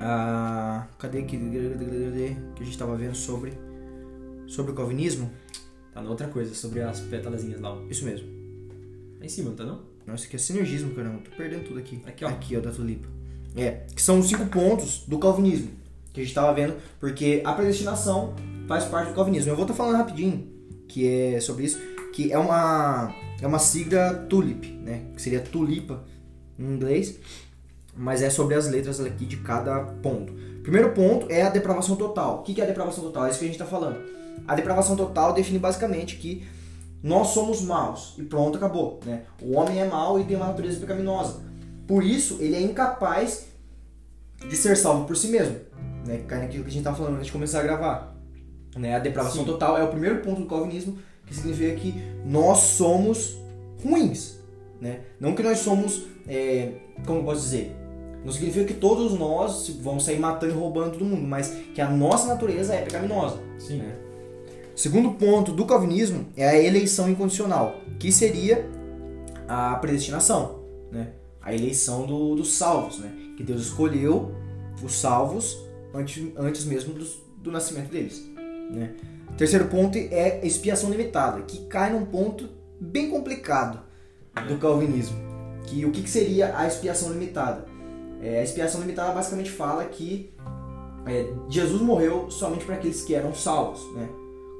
A, 0.00 0.86
cadê 0.98 1.22
que, 1.22 1.36
que 1.36 2.62
a 2.62 2.64
gente 2.64 2.78
tava 2.78 2.96
vendo 2.96 3.14
sobre. 3.14 3.52
Sobre 4.46 4.72
o 4.72 4.74
calvinismo? 4.74 5.30
Tá 5.92 6.00
na 6.00 6.10
outra 6.10 6.28
coisa, 6.28 6.54
sobre 6.54 6.80
as 6.80 7.00
pétalazinhas 7.00 7.60
lá. 7.60 7.76
Isso 7.90 8.04
mesmo. 8.04 8.26
Lá 9.18 9.26
em 9.26 9.28
cima, 9.28 9.50
não 9.50 9.56
tá 9.56 9.64
não? 9.64 9.80
Nossa, 10.06 10.20
isso 10.20 10.26
aqui 10.26 10.36
é 10.36 10.38
sinergismo, 10.38 10.94
caramba. 10.94 11.18
Tô 11.18 11.30
perdendo 11.36 11.64
tudo 11.64 11.78
aqui. 11.78 12.00
Aqui, 12.06 12.24
ó. 12.24 12.28
Aqui, 12.28 12.56
ó, 12.56 12.60
da 12.60 12.70
tulipa. 12.70 13.08
É, 13.56 13.82
que 13.94 14.00
são 14.00 14.18
os 14.18 14.28
cinco 14.28 14.46
pontos 14.46 15.04
do 15.06 15.18
calvinismo 15.18 15.70
que 16.12 16.20
a 16.20 16.22
gente 16.22 16.30
estava 16.30 16.52
vendo, 16.52 16.76
porque 17.00 17.40
a 17.44 17.52
predestinação 17.52 18.34
faz 18.72 18.84
parte 18.86 19.08
do 19.08 19.14
calvinismo. 19.14 19.50
Eu 19.50 19.56
vou 19.56 19.64
estar 19.64 19.74
falando 19.74 19.96
rapidinho 19.96 20.50
que 20.88 21.06
é 21.06 21.40
sobre 21.40 21.64
isso, 21.64 21.78
que 22.14 22.32
é 22.32 22.38
uma 22.38 23.14
é 23.40 23.46
uma 23.46 23.58
sigla 23.58 24.14
tulip, 24.28 24.66
né? 24.82 25.02
Que 25.14 25.20
seria 25.20 25.40
tulipa 25.40 26.04
em 26.58 26.64
inglês, 26.64 27.18
mas 27.94 28.22
é 28.22 28.30
sobre 28.30 28.54
as 28.54 28.68
letras 28.68 29.00
aqui 29.00 29.26
de 29.26 29.38
cada 29.38 29.80
ponto. 30.02 30.32
Primeiro 30.62 30.92
ponto 30.92 31.26
é 31.30 31.42
a 31.42 31.50
depravação 31.50 31.96
total. 31.96 32.38
O 32.38 32.42
que 32.42 32.60
é 32.60 32.64
a 32.64 32.66
depravação 32.66 33.04
total? 33.04 33.26
É 33.26 33.30
isso 33.30 33.38
que 33.40 33.44
a 33.44 33.48
gente 33.48 33.60
está 33.60 33.66
falando. 33.66 33.98
A 34.46 34.54
depravação 34.54 34.96
total 34.96 35.32
define 35.32 35.58
basicamente 35.58 36.16
que 36.16 36.46
nós 37.02 37.28
somos 37.28 37.60
maus 37.62 38.14
e 38.16 38.22
pronto, 38.22 38.56
acabou. 38.56 39.00
Né? 39.04 39.24
O 39.40 39.56
homem 39.56 39.80
é 39.80 39.84
mau 39.86 40.20
e 40.20 40.24
tem 40.24 40.36
uma 40.36 40.46
natureza 40.46 40.80
pecaminosa. 40.80 41.40
Por 41.86 42.04
isso, 42.04 42.38
ele 42.40 42.54
é 42.54 42.60
incapaz 42.60 43.46
de 44.48 44.56
ser 44.56 44.76
salvo 44.76 45.04
por 45.04 45.16
si 45.16 45.28
mesmo. 45.28 45.56
Né? 46.06 46.18
Cai 46.28 46.40
naquilo 46.40 46.62
que 46.62 46.70
a 46.70 46.72
gente 46.72 46.80
estava 46.80 46.96
falando 46.96 47.14
antes 47.14 47.26
de 47.26 47.32
começar 47.32 47.60
a 47.60 47.62
gravar. 47.64 48.12
Né? 48.76 48.94
A 48.94 48.98
depravação 48.98 49.42
Sim. 49.42 49.46
total 49.46 49.76
é 49.76 49.84
o 49.84 49.88
primeiro 49.88 50.20
ponto 50.20 50.40
do 50.40 50.46
calvinismo, 50.46 50.98
que 51.26 51.34
significa 51.34 51.74
que 51.76 51.94
nós 52.24 52.58
somos 52.58 53.36
ruins. 53.82 54.38
Né? 54.80 55.00
Não 55.20 55.34
que 55.34 55.42
nós 55.42 55.58
somos, 55.58 56.06
é, 56.26 56.72
como 57.06 57.20
eu 57.20 57.24
posso 57.24 57.42
dizer, 57.42 57.76
não 58.24 58.32
significa 58.32 58.64
que 58.64 58.74
todos 58.74 59.18
nós 59.18 59.68
vamos 59.80 60.04
sair 60.04 60.18
matando 60.18 60.52
e 60.52 60.56
roubando 60.56 60.92
todo 60.92 61.04
mundo, 61.04 61.26
mas 61.26 61.48
que 61.74 61.80
a 61.80 61.90
nossa 61.90 62.28
natureza 62.28 62.74
é 62.74 62.82
pecaminosa. 62.82 63.38
Sim. 63.58 63.78
Né? 63.78 63.94
Segundo 64.74 65.12
ponto 65.12 65.52
do 65.52 65.66
calvinismo 65.66 66.26
é 66.36 66.48
a 66.48 66.60
eleição 66.60 67.10
incondicional, 67.10 67.76
que 67.98 68.10
seria 68.10 68.68
a 69.46 69.74
predestinação, 69.76 70.60
né? 70.90 71.12
a 71.40 71.54
eleição 71.54 72.06
do, 72.06 72.34
dos 72.34 72.52
salvos, 72.54 72.98
né? 72.98 73.12
que 73.36 73.42
Deus 73.42 73.62
escolheu 73.62 74.34
os 74.82 74.94
salvos 74.94 75.58
antes, 75.92 76.24
antes 76.36 76.64
mesmo 76.64 76.94
do, 76.94 77.04
do 77.38 77.52
nascimento 77.52 77.90
deles. 77.90 78.31
Né? 78.72 78.94
Terceiro 79.36 79.66
ponto 79.66 79.96
é 79.96 80.44
expiação 80.44 80.90
limitada, 80.90 81.42
que 81.42 81.66
cai 81.66 81.92
num 81.92 82.04
ponto 82.04 82.48
bem 82.80 83.10
complicado 83.10 83.80
do 84.48 84.58
calvinismo. 84.58 85.16
Que 85.66 85.84
o 85.84 85.92
que, 85.92 86.02
que 86.02 86.10
seria 86.10 86.56
a 86.56 86.66
expiação 86.66 87.12
limitada? 87.12 87.66
É, 88.20 88.40
a 88.40 88.42
expiação 88.42 88.80
limitada 88.80 89.12
basicamente 89.12 89.50
fala 89.50 89.84
que 89.84 90.32
é, 91.06 91.32
Jesus 91.48 91.80
morreu 91.80 92.30
somente 92.30 92.64
para 92.64 92.76
aqueles 92.76 93.02
que 93.02 93.14
eram 93.14 93.34
salvos, 93.34 93.80
né? 93.94 94.08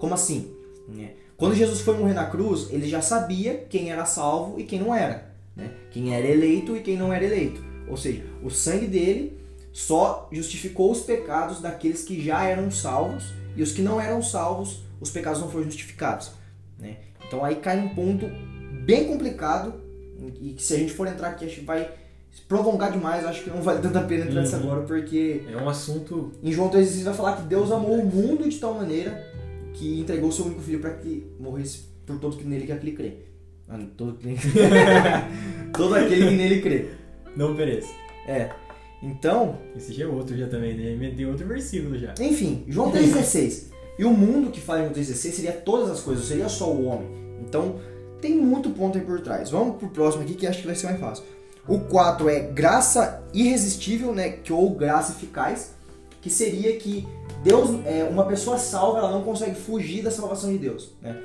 Como 0.00 0.14
assim? 0.14 0.54
Né? 0.88 1.12
Quando 1.36 1.54
Jesus 1.54 1.80
foi 1.80 1.96
morrer 1.96 2.14
na 2.14 2.26
cruz, 2.26 2.68
ele 2.70 2.88
já 2.88 3.00
sabia 3.00 3.66
quem 3.68 3.90
era 3.90 4.04
salvo 4.04 4.58
e 4.58 4.64
quem 4.64 4.80
não 4.80 4.94
era. 4.94 5.32
Né? 5.56 5.70
Quem 5.90 6.14
era 6.14 6.26
eleito 6.26 6.76
e 6.76 6.80
quem 6.80 6.96
não 6.96 7.12
era 7.12 7.24
eleito. 7.24 7.62
Ou 7.88 7.96
seja, 7.96 8.24
o 8.42 8.50
sangue 8.50 8.86
dele 8.86 9.38
só 9.72 10.28
justificou 10.32 10.90
os 10.90 11.00
pecados 11.00 11.60
daqueles 11.60 12.04
que 12.04 12.22
já 12.22 12.44
eram 12.44 12.70
salvos 12.70 13.32
e 13.56 13.62
os 13.62 13.72
que 13.72 13.82
não 13.82 14.00
eram 14.00 14.22
salvos, 14.22 14.82
os 15.00 15.10
pecados 15.10 15.40
não 15.40 15.50
foram 15.50 15.64
justificados. 15.64 16.32
Né? 16.78 16.96
Então 17.26 17.44
aí 17.44 17.56
cai 17.56 17.78
um 17.78 17.88
ponto 17.90 18.26
bem 18.84 19.06
complicado 19.06 19.74
e 20.40 20.52
que 20.52 20.62
se 20.62 20.74
a 20.74 20.78
gente 20.78 20.92
for 20.92 21.06
entrar 21.06 21.28
aqui 21.28 21.44
a 21.44 21.48
gente 21.48 21.62
vai 21.62 21.90
prolongar 22.48 22.92
demais, 22.92 23.24
acho 23.24 23.44
que 23.44 23.50
não 23.50 23.62
vale 23.62 23.80
tanta 23.80 24.00
pena 24.02 24.24
entrar 24.24 24.40
nessa 24.40 24.56
uhum. 24.56 24.64
agora, 24.64 24.82
porque. 24.86 25.42
É 25.50 25.56
um 25.56 25.68
assunto. 25.68 26.32
Em 26.42 26.52
João 26.52 26.70
3,16 26.70 27.04
vai 27.04 27.14
falar 27.14 27.36
que 27.36 27.42
Deus 27.42 27.70
amou 27.70 27.98
o 27.98 28.06
mundo 28.06 28.48
de 28.48 28.58
tal 28.58 28.74
maneira 28.74 29.30
que 29.74 30.00
entregou 30.00 30.28
o 30.28 30.32
seu 30.32 30.46
único 30.46 30.60
filho 30.60 30.80
para 30.80 30.90
que 30.94 31.26
morresse 31.38 31.84
por 32.06 32.18
todo 32.18 32.36
que 32.36 32.44
nele 32.44 32.66
que 32.66 32.72
aquele 32.72 32.92
crê. 32.92 33.14
Ah, 33.68 33.78
todo, 33.96 34.18
que... 34.18 34.28
todo 35.72 35.94
aquele 35.94 36.28
que 36.28 36.36
nele 36.36 36.60
crê. 36.60 36.90
Não 37.36 37.54
pereça. 37.54 37.92
É. 38.26 38.50
Então. 39.02 39.58
Esse 39.76 39.92
já 39.92 40.04
é 40.04 40.06
outro 40.06 40.36
já 40.36 40.46
também, 40.46 40.76
né? 40.76 41.12
Tem 41.16 41.26
outro 41.26 41.46
versículo 41.46 41.98
já. 41.98 42.14
Enfim, 42.20 42.64
João 42.68 42.92
3,16. 42.92 43.64
e 43.98 44.04
o 44.04 44.10
mundo 44.10 44.50
que 44.50 44.60
fala 44.60 44.80
em 44.80 44.82
João 44.84 44.94
3,16 44.94 45.32
seria 45.32 45.52
todas 45.52 45.90
as 45.90 46.00
coisas, 46.00 46.24
seria 46.24 46.48
só 46.48 46.70
o 46.72 46.86
homem. 46.86 47.08
Então, 47.40 47.80
tem 48.20 48.36
muito 48.36 48.70
ponto 48.70 48.96
aí 48.96 49.04
por 49.04 49.20
trás. 49.20 49.50
Vamos 49.50 49.76
pro 49.76 49.88
próximo 49.88 50.22
aqui 50.22 50.34
que 50.34 50.46
acho 50.46 50.60
que 50.60 50.66
vai 50.66 50.76
ser 50.76 50.86
mais 50.86 51.00
fácil. 51.00 51.24
O 51.66 51.80
4 51.80 52.28
é 52.28 52.40
graça 52.40 53.22
irresistível, 53.34 54.14
né? 54.14 54.30
Que, 54.30 54.52
ou 54.52 54.70
graça 54.70 55.12
eficaz, 55.12 55.74
que 56.20 56.30
seria 56.30 56.76
que 56.76 57.06
Deus, 57.42 57.70
é, 57.84 58.04
uma 58.04 58.24
pessoa 58.24 58.58
salva, 58.58 58.98
ela 58.98 59.10
não 59.10 59.22
consegue 59.22 59.56
fugir 59.56 60.02
da 60.02 60.10
salvação 60.10 60.50
de 60.50 60.58
Deus. 60.58 60.92
Né? 61.02 61.16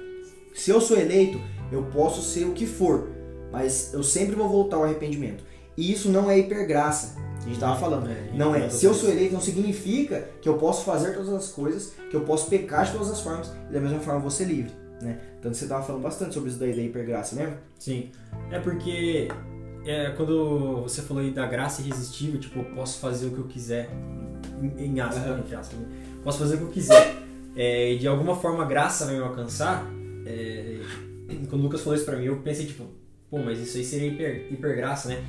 Se 0.56 0.72
eu 0.72 0.82
sou 0.82 0.98
eleito, 0.98 1.40
eu 1.72 1.84
posso 1.84 2.22
ser 2.22 2.46
o 2.46 2.54
que 2.54 2.66
for, 2.66 3.10
mas 3.52 3.94
eu 3.94 4.02
sempre 4.04 4.36
vou 4.36 4.50
voltar 4.50 4.78
ao 4.78 4.84
arrependimento. 4.84 5.44
E 5.78 5.92
isso 5.92 6.10
não 6.10 6.30
é 6.30 6.40
hipergraça. 6.40 7.16
A 7.48 7.50
gente 7.50 7.60
estava 7.60 7.80
falando. 7.80 8.10
É, 8.10 8.30
não 8.34 8.54
é. 8.54 8.68
Se 8.70 8.86
eu 8.86 8.94
sou 8.94 9.10
eleito, 9.10 9.34
não 9.34 9.40
significa 9.40 10.28
que 10.42 10.50
eu 10.50 10.58
posso 10.58 10.84
fazer 10.84 11.14
todas 11.14 11.32
as 11.32 11.48
coisas, 11.48 11.94
que 12.10 12.16
eu 12.16 12.22
posso 12.22 12.50
pecar 12.50 12.86
de 12.86 12.92
todas 12.92 13.10
as 13.10 13.22
formas 13.22 13.50
e 13.70 13.74
da 13.74 13.80
mesma 13.80 14.00
forma 14.00 14.20
vou 14.20 14.30
ser 14.30 14.46
livre. 14.46 14.74
Né? 15.02 15.18
Então 15.40 15.54
você 15.54 15.64
estava 15.64 15.82
falando 15.82 16.02
bastante 16.02 16.34
sobre 16.34 16.50
isso 16.50 16.60
daí 16.60 16.76
da 16.76 16.82
hipergraça, 16.82 17.38
lembra? 17.38 17.58
Sim. 17.80 18.12
É 18.52 18.60
porque 18.60 19.30
é, 19.86 20.10
quando 20.18 20.82
você 20.82 21.02
falou 21.02 21.24
aí 21.24 21.32
da 21.32 21.46
graça 21.46 21.82
irresistível, 21.82 22.38
tipo, 22.38 22.60
eu 22.60 22.66
posso 22.66 23.00
fazer 23.00 23.28
o 23.28 23.32
que 23.32 23.38
eu 23.38 23.46
quiser, 23.46 23.90
em 24.78 25.00
aspas, 25.00 25.26
uhum. 25.26 25.40
entre 25.40 25.56
aspas, 25.56 25.80
né? 25.80 25.86
posso 26.26 26.40
fazer 26.40 26.56
o 26.56 26.58
que 26.58 26.64
eu 26.66 26.72
quiser, 26.72 27.16
é, 27.56 27.94
e 27.94 27.98
de 27.98 28.10
alguma 28.10 28.36
forma 28.36 28.64
a 28.64 28.68
graça 28.68 29.06
vai 29.06 29.16
me 29.16 29.22
alcançar, 29.22 29.88
é, 30.26 30.82
quando 31.50 31.62
o 31.62 31.64
Lucas 31.64 31.80
falou 31.80 31.96
isso 31.96 32.04
pra 32.04 32.18
mim, 32.18 32.26
eu 32.26 32.42
pensei, 32.42 32.66
tipo, 32.66 32.84
pô, 33.30 33.38
mas 33.38 33.58
isso 33.60 33.78
aí 33.78 33.86
seria 33.86 34.10
hiper, 34.10 34.52
hiper 34.52 34.76
graça, 34.76 35.08
né? 35.08 35.24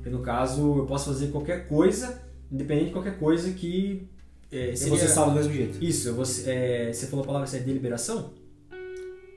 Porque 0.00 0.10
no 0.10 0.20
caso, 0.20 0.78
eu 0.78 0.86
posso 0.86 1.12
fazer 1.12 1.28
qualquer 1.28 1.68
coisa, 1.68 2.22
independente 2.50 2.86
de 2.86 2.92
qualquer 2.92 3.18
coisa 3.18 3.52
que... 3.52 4.08
É, 4.50 4.74
seria... 4.74 4.98
você 4.98 5.06
salva 5.06 5.30
do 5.30 5.36
mesmo 5.36 5.52
jeito. 5.52 5.84
Isso, 5.84 6.12
você, 6.14 6.50
é, 6.50 6.92
você 6.92 7.06
falou 7.06 7.24
a 7.24 7.26
palavra, 7.26 7.56
é 7.56 7.60
deliberação? 7.60 8.32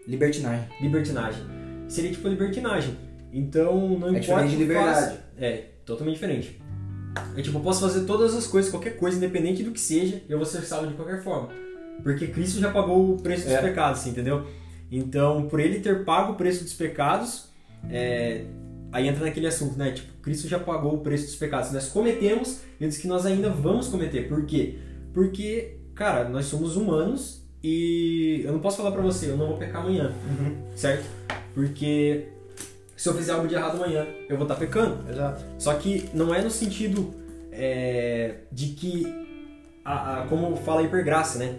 Libertinagem. 0.07 0.67
Libertinagem. 0.81 1.43
Seria 1.87 2.11
tipo 2.11 2.27
libertinagem 2.27 2.97
então, 3.33 3.97
não 3.97 4.15
é 4.15 4.19
importa. 4.19 4.45
É 4.45 4.47
de 4.47 4.55
liberdade. 4.55 5.17
É, 5.37 5.63
totalmente 5.83 6.13
diferente. 6.13 6.61
É 7.35 7.41
tipo, 7.41 7.57
eu 7.57 7.61
posso 7.61 7.81
fazer 7.81 8.05
todas 8.05 8.35
as 8.35 8.45
coisas, 8.45 8.69
qualquer 8.69 8.95
coisa, 8.97 9.17
independente 9.17 9.63
do 9.63 9.71
que 9.71 9.79
seja, 9.79 10.21
eu 10.29 10.37
vou 10.37 10.45
ser 10.45 10.61
salvo 10.61 10.87
de 10.87 10.93
qualquer 10.93 11.23
forma. 11.23 11.49
Porque 12.03 12.27
Cristo 12.27 12.59
já 12.59 12.71
pagou 12.71 13.15
o 13.15 13.17
preço 13.17 13.45
dos 13.45 13.53
é. 13.53 13.61
pecados, 13.61 14.01
assim, 14.01 14.11
entendeu? 14.11 14.45
Então, 14.91 15.47
por 15.47 15.59
ele 15.59 15.79
ter 15.79 16.05
pago 16.05 16.33
o 16.33 16.35
preço 16.35 16.63
dos 16.63 16.73
pecados, 16.73 17.49
é, 17.89 18.45
aí 18.93 19.07
entra 19.07 19.25
naquele 19.25 19.47
assunto, 19.47 19.77
né? 19.77 19.91
Tipo, 19.91 20.13
Cristo 20.21 20.47
já 20.47 20.59
pagou 20.59 20.93
o 20.93 20.97
preço 20.99 21.25
dos 21.25 21.35
pecados. 21.35 21.71
Nós 21.71 21.89
cometemos, 21.89 22.59
e 22.79 22.87
diz 22.87 22.99
que 22.99 23.07
nós 23.07 23.25
ainda 23.25 23.49
vamos 23.49 23.87
cometer. 23.87 24.29
Por 24.29 24.45
quê? 24.45 24.77
Porque, 25.11 25.79
cara, 25.95 26.29
nós 26.29 26.45
somos 26.45 26.77
humanos 26.77 27.43
e 27.63 28.43
eu 28.45 28.53
não 28.53 28.59
posso 28.59 28.77
falar 28.77 28.91
pra 28.91 29.01
você, 29.01 29.31
eu 29.31 29.37
não 29.37 29.47
vou 29.47 29.57
pecar 29.57 29.81
amanhã, 29.81 30.13
uhum. 30.29 30.55
certo? 30.75 31.05
Porque 31.55 32.27
se 32.95 33.09
eu 33.09 33.15
fizer 33.15 33.33
algo 33.33 33.47
de 33.47 33.55
errado 33.55 33.83
amanhã, 33.83 34.05
eu 34.29 34.37
vou 34.37 34.45
estar 34.45 34.55
pecando. 34.55 35.09
Exato. 35.09 35.43
Só 35.57 35.73
que 35.73 36.09
não 36.13 36.33
é 36.33 36.41
no 36.43 36.51
sentido 36.51 37.13
é, 37.51 38.41
de 38.51 38.67
que, 38.67 39.07
a, 39.83 40.21
a, 40.21 40.27
como 40.27 40.55
fala 40.57 40.81
a 40.81 40.83
hipergraça, 40.83 41.39
né? 41.39 41.57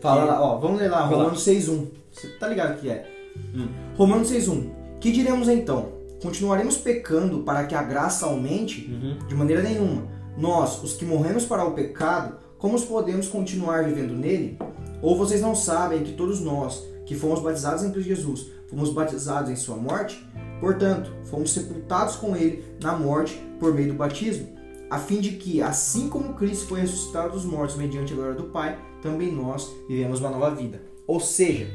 Fala 0.00 0.24
lá, 0.24 0.42
ó, 0.42 0.56
vamos 0.56 0.80
ler 0.80 0.90
lá, 0.90 1.04
Romanos 1.04 1.46
6.1. 1.46 1.88
Você 2.10 2.28
tá 2.38 2.48
ligado 2.48 2.78
o 2.78 2.80
que 2.80 2.88
é? 2.88 3.06
Hum. 3.54 3.68
Romanos 3.96 4.32
6.1. 4.32 4.98
Que 4.98 5.12
diremos 5.12 5.46
então? 5.46 5.99
Continuaremos 6.22 6.76
pecando 6.76 7.40
para 7.40 7.64
que 7.64 7.74
a 7.74 7.82
graça 7.82 8.26
aumente? 8.26 8.90
Uhum. 8.90 9.26
De 9.26 9.34
maneira 9.34 9.62
nenhuma. 9.62 10.06
Nós, 10.36 10.82
os 10.82 10.94
que 10.94 11.04
morremos 11.04 11.44
para 11.44 11.64
o 11.64 11.72
pecado, 11.72 12.36
como 12.58 12.80
podemos 12.82 13.28
continuar 13.28 13.84
vivendo 13.84 14.14
nele? 14.14 14.58
Ou 15.00 15.16
vocês 15.16 15.40
não 15.40 15.54
sabem 15.54 16.02
que 16.02 16.12
todos 16.12 16.40
nós, 16.40 16.84
que 17.06 17.14
fomos 17.14 17.40
batizados 17.40 17.82
em 17.82 17.90
Cristo 17.90 18.08
Jesus, 18.08 18.46
fomos 18.68 18.92
batizados 18.92 19.50
em 19.50 19.56
sua 19.56 19.76
morte? 19.76 20.22
Portanto, 20.60 21.10
fomos 21.24 21.52
sepultados 21.52 22.16
com 22.16 22.36
ele 22.36 22.62
na 22.82 22.94
morte 22.94 23.40
por 23.58 23.72
meio 23.72 23.88
do 23.88 23.94
batismo, 23.94 24.48
a 24.90 24.98
fim 24.98 25.20
de 25.20 25.32
que, 25.32 25.62
assim 25.62 26.08
como 26.08 26.34
Cristo 26.34 26.66
foi 26.66 26.80
ressuscitado 26.80 27.32
dos 27.32 27.44
mortos 27.44 27.76
mediante 27.76 28.12
a 28.12 28.16
glória 28.16 28.34
do 28.34 28.44
Pai, 28.44 28.78
também 29.00 29.32
nós 29.32 29.70
vivemos 29.88 30.20
uma 30.20 30.30
nova 30.30 30.54
vida. 30.54 30.82
Ou 31.06 31.18
seja, 31.18 31.66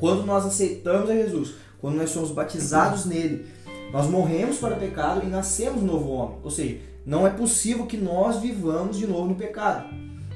quando 0.00 0.26
nós 0.26 0.44
aceitamos 0.44 1.08
a 1.08 1.14
Jesus, 1.14 1.54
quando 1.80 1.96
nós 1.96 2.10
somos 2.10 2.30
batizados 2.30 3.04
nele, 3.06 3.46
nós 3.92 4.06
morremos 4.06 4.58
para 4.58 4.74
o 4.74 4.78
pecado 4.78 5.24
e 5.24 5.28
nascemos 5.28 5.82
novo 5.82 6.10
homem. 6.10 6.38
Ou 6.42 6.50
seja, 6.50 6.78
não 7.04 7.26
é 7.26 7.30
possível 7.30 7.86
que 7.86 7.96
nós 7.96 8.40
vivamos 8.40 8.98
de 8.98 9.06
novo 9.06 9.28
no 9.28 9.34
pecado. 9.34 9.88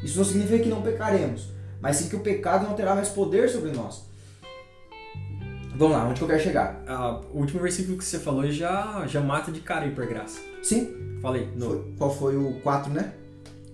Isso 0.03 0.19
não 0.19 0.25
significa 0.25 0.65
que 0.65 0.69
não 0.69 0.83
pecaremos, 0.83 1.49
mas 1.81 1.97
sim 1.97 2.09
que 2.09 2.17
o 2.17 2.21
pecado 2.21 2.67
não 2.67 2.75
terá 2.75 2.95
mais 2.95 3.09
poder 3.09 3.49
sobre 3.49 3.71
nós. 3.71 4.05
Vamos 5.77 5.97
lá, 5.97 6.05
onde 6.05 6.19
que 6.19 6.23
eu 6.23 6.29
quero 6.29 6.43
chegar? 6.43 6.85
Ah, 6.87 7.21
o 7.33 7.39
último 7.39 7.61
versículo 7.61 7.99
que 7.99 8.05
você 8.05 8.19
falou 8.19 8.49
já, 8.51 9.05
já 9.09 9.21
mata 9.21 9.51
de 9.51 9.61
cara 9.61 9.89
por 9.91 10.07
graça. 10.07 10.39
Sim. 10.63 11.19
Falei. 11.21 11.49
No... 11.57 11.67
Foi, 11.67 11.95
qual 11.99 12.15
foi 12.15 12.37
o 12.37 12.61
4, 12.61 12.93
né? 12.93 13.13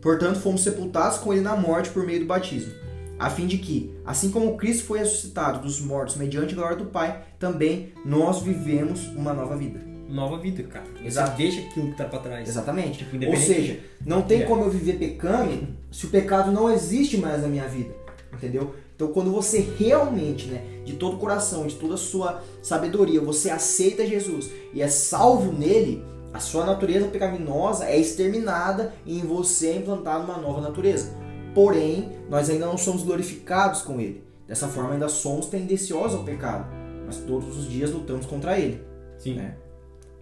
Portanto, 0.00 0.40
fomos 0.40 0.62
sepultados 0.62 1.18
com 1.18 1.32
ele 1.32 1.42
na 1.42 1.56
morte 1.56 1.90
por 1.90 2.06
meio 2.06 2.20
do 2.20 2.26
batismo, 2.26 2.72
a 3.20 3.30
fim 3.30 3.46
de 3.46 3.58
que, 3.58 3.94
assim 4.04 4.30
como 4.30 4.56
Cristo 4.56 4.84
foi 4.84 4.98
ressuscitado 5.00 5.60
dos 5.60 5.80
mortos 5.80 6.16
mediante 6.16 6.54
a 6.54 6.56
glória 6.56 6.76
do 6.76 6.86
Pai, 6.86 7.22
também 7.38 7.92
nós 8.04 8.40
vivemos 8.42 9.06
uma 9.08 9.32
nova 9.32 9.56
vida. 9.56 9.78
nova 10.08 10.38
vida, 10.38 10.64
cara. 10.64 10.84
Você 10.98 11.06
Exato. 11.06 11.36
deixa 11.36 11.60
aquilo 11.60 11.90
que 11.92 11.96
tá 11.96 12.04
pra 12.04 12.18
trás. 12.18 12.48
Exatamente. 12.48 12.98
Tipo, 13.04 13.24
Ou 13.26 13.36
seja, 13.36 13.78
não 14.04 14.22
tem 14.22 14.42
É. 14.42 14.44
como 14.44 14.64
eu 14.64 14.70
viver 14.70 14.94
pecando 14.98 15.68
se 15.92 16.06
o 16.06 16.08
pecado 16.08 16.50
não 16.50 16.68
existe 16.68 17.16
mais 17.16 17.42
na 17.42 17.46
minha 17.46 17.68
vida. 17.68 17.94
Entendeu? 18.32 18.74
Então 18.96 19.08
quando 19.12 19.30
você 19.30 19.60
realmente, 19.78 20.46
né, 20.48 20.62
de 20.84 20.94
todo 20.94 21.14
o 21.14 21.18
coração, 21.18 21.64
de 21.66 21.76
toda 21.76 21.94
a 21.94 21.96
sua 21.96 22.42
sabedoria, 22.60 23.20
você 23.20 23.50
aceita 23.50 24.04
Jesus 24.04 24.50
e 24.74 24.82
é 24.82 24.88
salvo 24.88 25.52
nele, 25.52 26.02
a 26.34 26.40
sua 26.40 26.64
natureza 26.66 27.06
pecaminosa 27.06 27.84
é 27.84 27.96
exterminada 27.98 28.92
e 29.06 29.16
em 29.18 29.22
você 29.22 29.68
é 29.68 29.76
implantada 29.76 30.24
uma 30.24 30.38
nova 30.38 30.60
natureza. 30.60 31.14
Porém, 31.54 32.12
nós 32.28 32.48
ainda 32.48 32.66
não 32.66 32.78
somos 32.78 33.02
glorificados 33.02 33.82
com 33.82 34.00
ele. 34.00 34.24
Dessa 34.46 34.68
forma 34.68 34.92
ainda 34.92 35.08
somos 35.08 35.46
tendenciosos 35.46 36.18
ao 36.18 36.24
pecado, 36.24 36.66
mas 37.06 37.18
todos 37.18 37.56
os 37.56 37.68
dias 37.68 37.90
lutamos 37.90 38.26
contra 38.26 38.58
ele. 38.58 38.84
Sim. 39.18 39.34
né? 39.34 39.54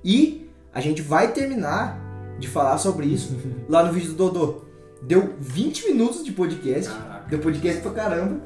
E 0.05 0.49
a 0.73 0.81
gente 0.81 1.03
vai 1.03 1.33
terminar 1.33 1.99
de 2.39 2.47
falar 2.49 2.79
sobre 2.79 3.07
isso 3.07 3.37
lá 3.69 3.83
no 3.85 3.93
vídeo 3.93 4.11
do 4.11 4.17
Dodô. 4.17 4.63
Deu 5.03 5.35
20 5.41 5.87
minutos 5.91 6.25
de 6.25 6.33
podcast. 6.33 6.91
Caraca. 6.93 7.27
Deu 7.29 7.39
podcast 7.39 7.81
pra 7.81 7.91
caramba. 7.93 8.41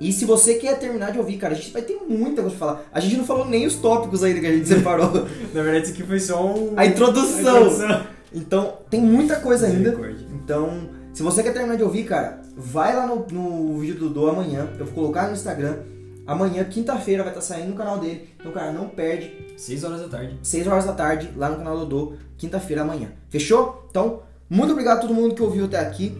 E 0.00 0.12
se 0.12 0.24
você 0.24 0.54
quer 0.54 0.78
terminar 0.78 1.12
de 1.12 1.18
ouvir, 1.18 1.36
cara, 1.36 1.52
a 1.52 1.56
gente 1.56 1.72
vai 1.72 1.82
ter 1.82 2.00
muita 2.08 2.40
coisa 2.40 2.56
pra 2.56 2.66
falar. 2.66 2.84
A 2.90 3.00
gente 3.00 3.16
não 3.16 3.24
falou 3.24 3.44
nem 3.44 3.66
os 3.66 3.74
tópicos 3.74 4.22
ainda 4.22 4.40
que 4.40 4.46
a 4.46 4.52
gente 4.52 4.66
separou. 4.68 5.12
Na 5.52 5.62
verdade, 5.62 5.84
isso 5.84 5.92
aqui 5.92 6.02
foi 6.04 6.20
só 6.20 6.46
um... 6.46 6.72
A 6.76 6.86
introdução. 6.86 7.56
a 7.56 7.60
introdução. 7.60 8.06
Então, 8.32 8.78
tem 8.88 9.00
muita 9.00 9.36
coisa 9.36 9.66
ainda. 9.66 9.94
Então, 10.32 10.88
se 11.12 11.22
você 11.22 11.42
quer 11.42 11.52
terminar 11.52 11.76
de 11.76 11.82
ouvir, 11.82 12.04
cara, 12.04 12.40
vai 12.56 12.94
lá 12.94 13.06
no, 13.06 13.26
no 13.26 13.78
vídeo 13.78 13.96
do 13.96 14.08
Dodô 14.08 14.30
amanhã. 14.30 14.68
Eu 14.78 14.86
vou 14.86 14.94
colocar 14.94 15.26
no 15.26 15.32
Instagram. 15.32 15.78
Amanhã, 16.26 16.62
quinta-feira, 16.64 17.24
vai 17.24 17.32
estar 17.32 17.42
saindo 17.42 17.70
no 17.70 17.74
canal 17.74 17.98
dele. 17.98 18.28
Então, 18.38 18.52
cara, 18.52 18.72
não 18.72 18.88
perde. 18.88 19.32
6 19.56 19.84
horas 19.84 20.00
da 20.00 20.08
tarde. 20.08 20.38
6 20.42 20.66
horas 20.66 20.84
da 20.84 20.92
tarde, 20.92 21.30
lá 21.36 21.48
no 21.48 21.56
canal 21.56 21.78
do 21.78 21.86
Dodô, 21.86 22.16
quinta-feira 22.36 22.82
amanhã. 22.82 23.10
Fechou? 23.28 23.86
Então, 23.90 24.22
muito 24.48 24.72
obrigado 24.72 24.98
a 24.98 25.00
todo 25.00 25.14
mundo 25.14 25.34
que 25.34 25.42
ouviu 25.42 25.64
até 25.64 25.78
aqui. 25.78 26.16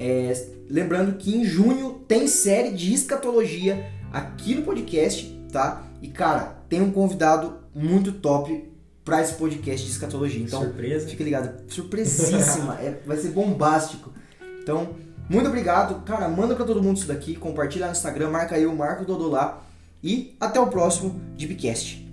É, 0.00 0.32
lembrando 0.68 1.16
que 1.16 1.36
em 1.36 1.44
junho 1.44 2.00
tem 2.08 2.26
série 2.26 2.70
de 2.70 2.92
escatologia 2.92 3.84
aqui 4.12 4.54
no 4.54 4.62
podcast, 4.62 5.26
tá? 5.52 5.84
E 6.00 6.08
cara, 6.08 6.58
tem 6.68 6.80
um 6.80 6.90
convidado 6.90 7.58
muito 7.74 8.12
top 8.12 8.73
pra 9.04 9.20
esse 9.20 9.34
podcast 9.34 9.84
de 9.84 9.92
escatologia. 9.92 10.42
Então, 10.42 10.62
Surpresa. 10.62 11.08
fica 11.08 11.22
ligado. 11.22 11.70
Surpresíssima. 11.70 12.78
é, 12.80 13.00
vai 13.06 13.16
ser 13.16 13.28
bombástico. 13.28 14.12
Então, 14.62 14.94
muito 15.28 15.48
obrigado. 15.48 16.02
Cara, 16.04 16.28
manda 16.28 16.54
pra 16.54 16.64
todo 16.64 16.82
mundo 16.82 16.96
isso 16.96 17.06
daqui. 17.06 17.36
Compartilha 17.36 17.86
no 17.86 17.92
Instagram. 17.92 18.30
Marca 18.30 18.58
eu, 18.58 18.74
marca 18.74 19.02
o 19.02 19.06
Dodô 19.06 19.28
lá. 19.28 19.62
E 20.02 20.36
até 20.40 20.60
o 20.60 20.66
próximo 20.66 21.20
Deepcast. 21.36 22.03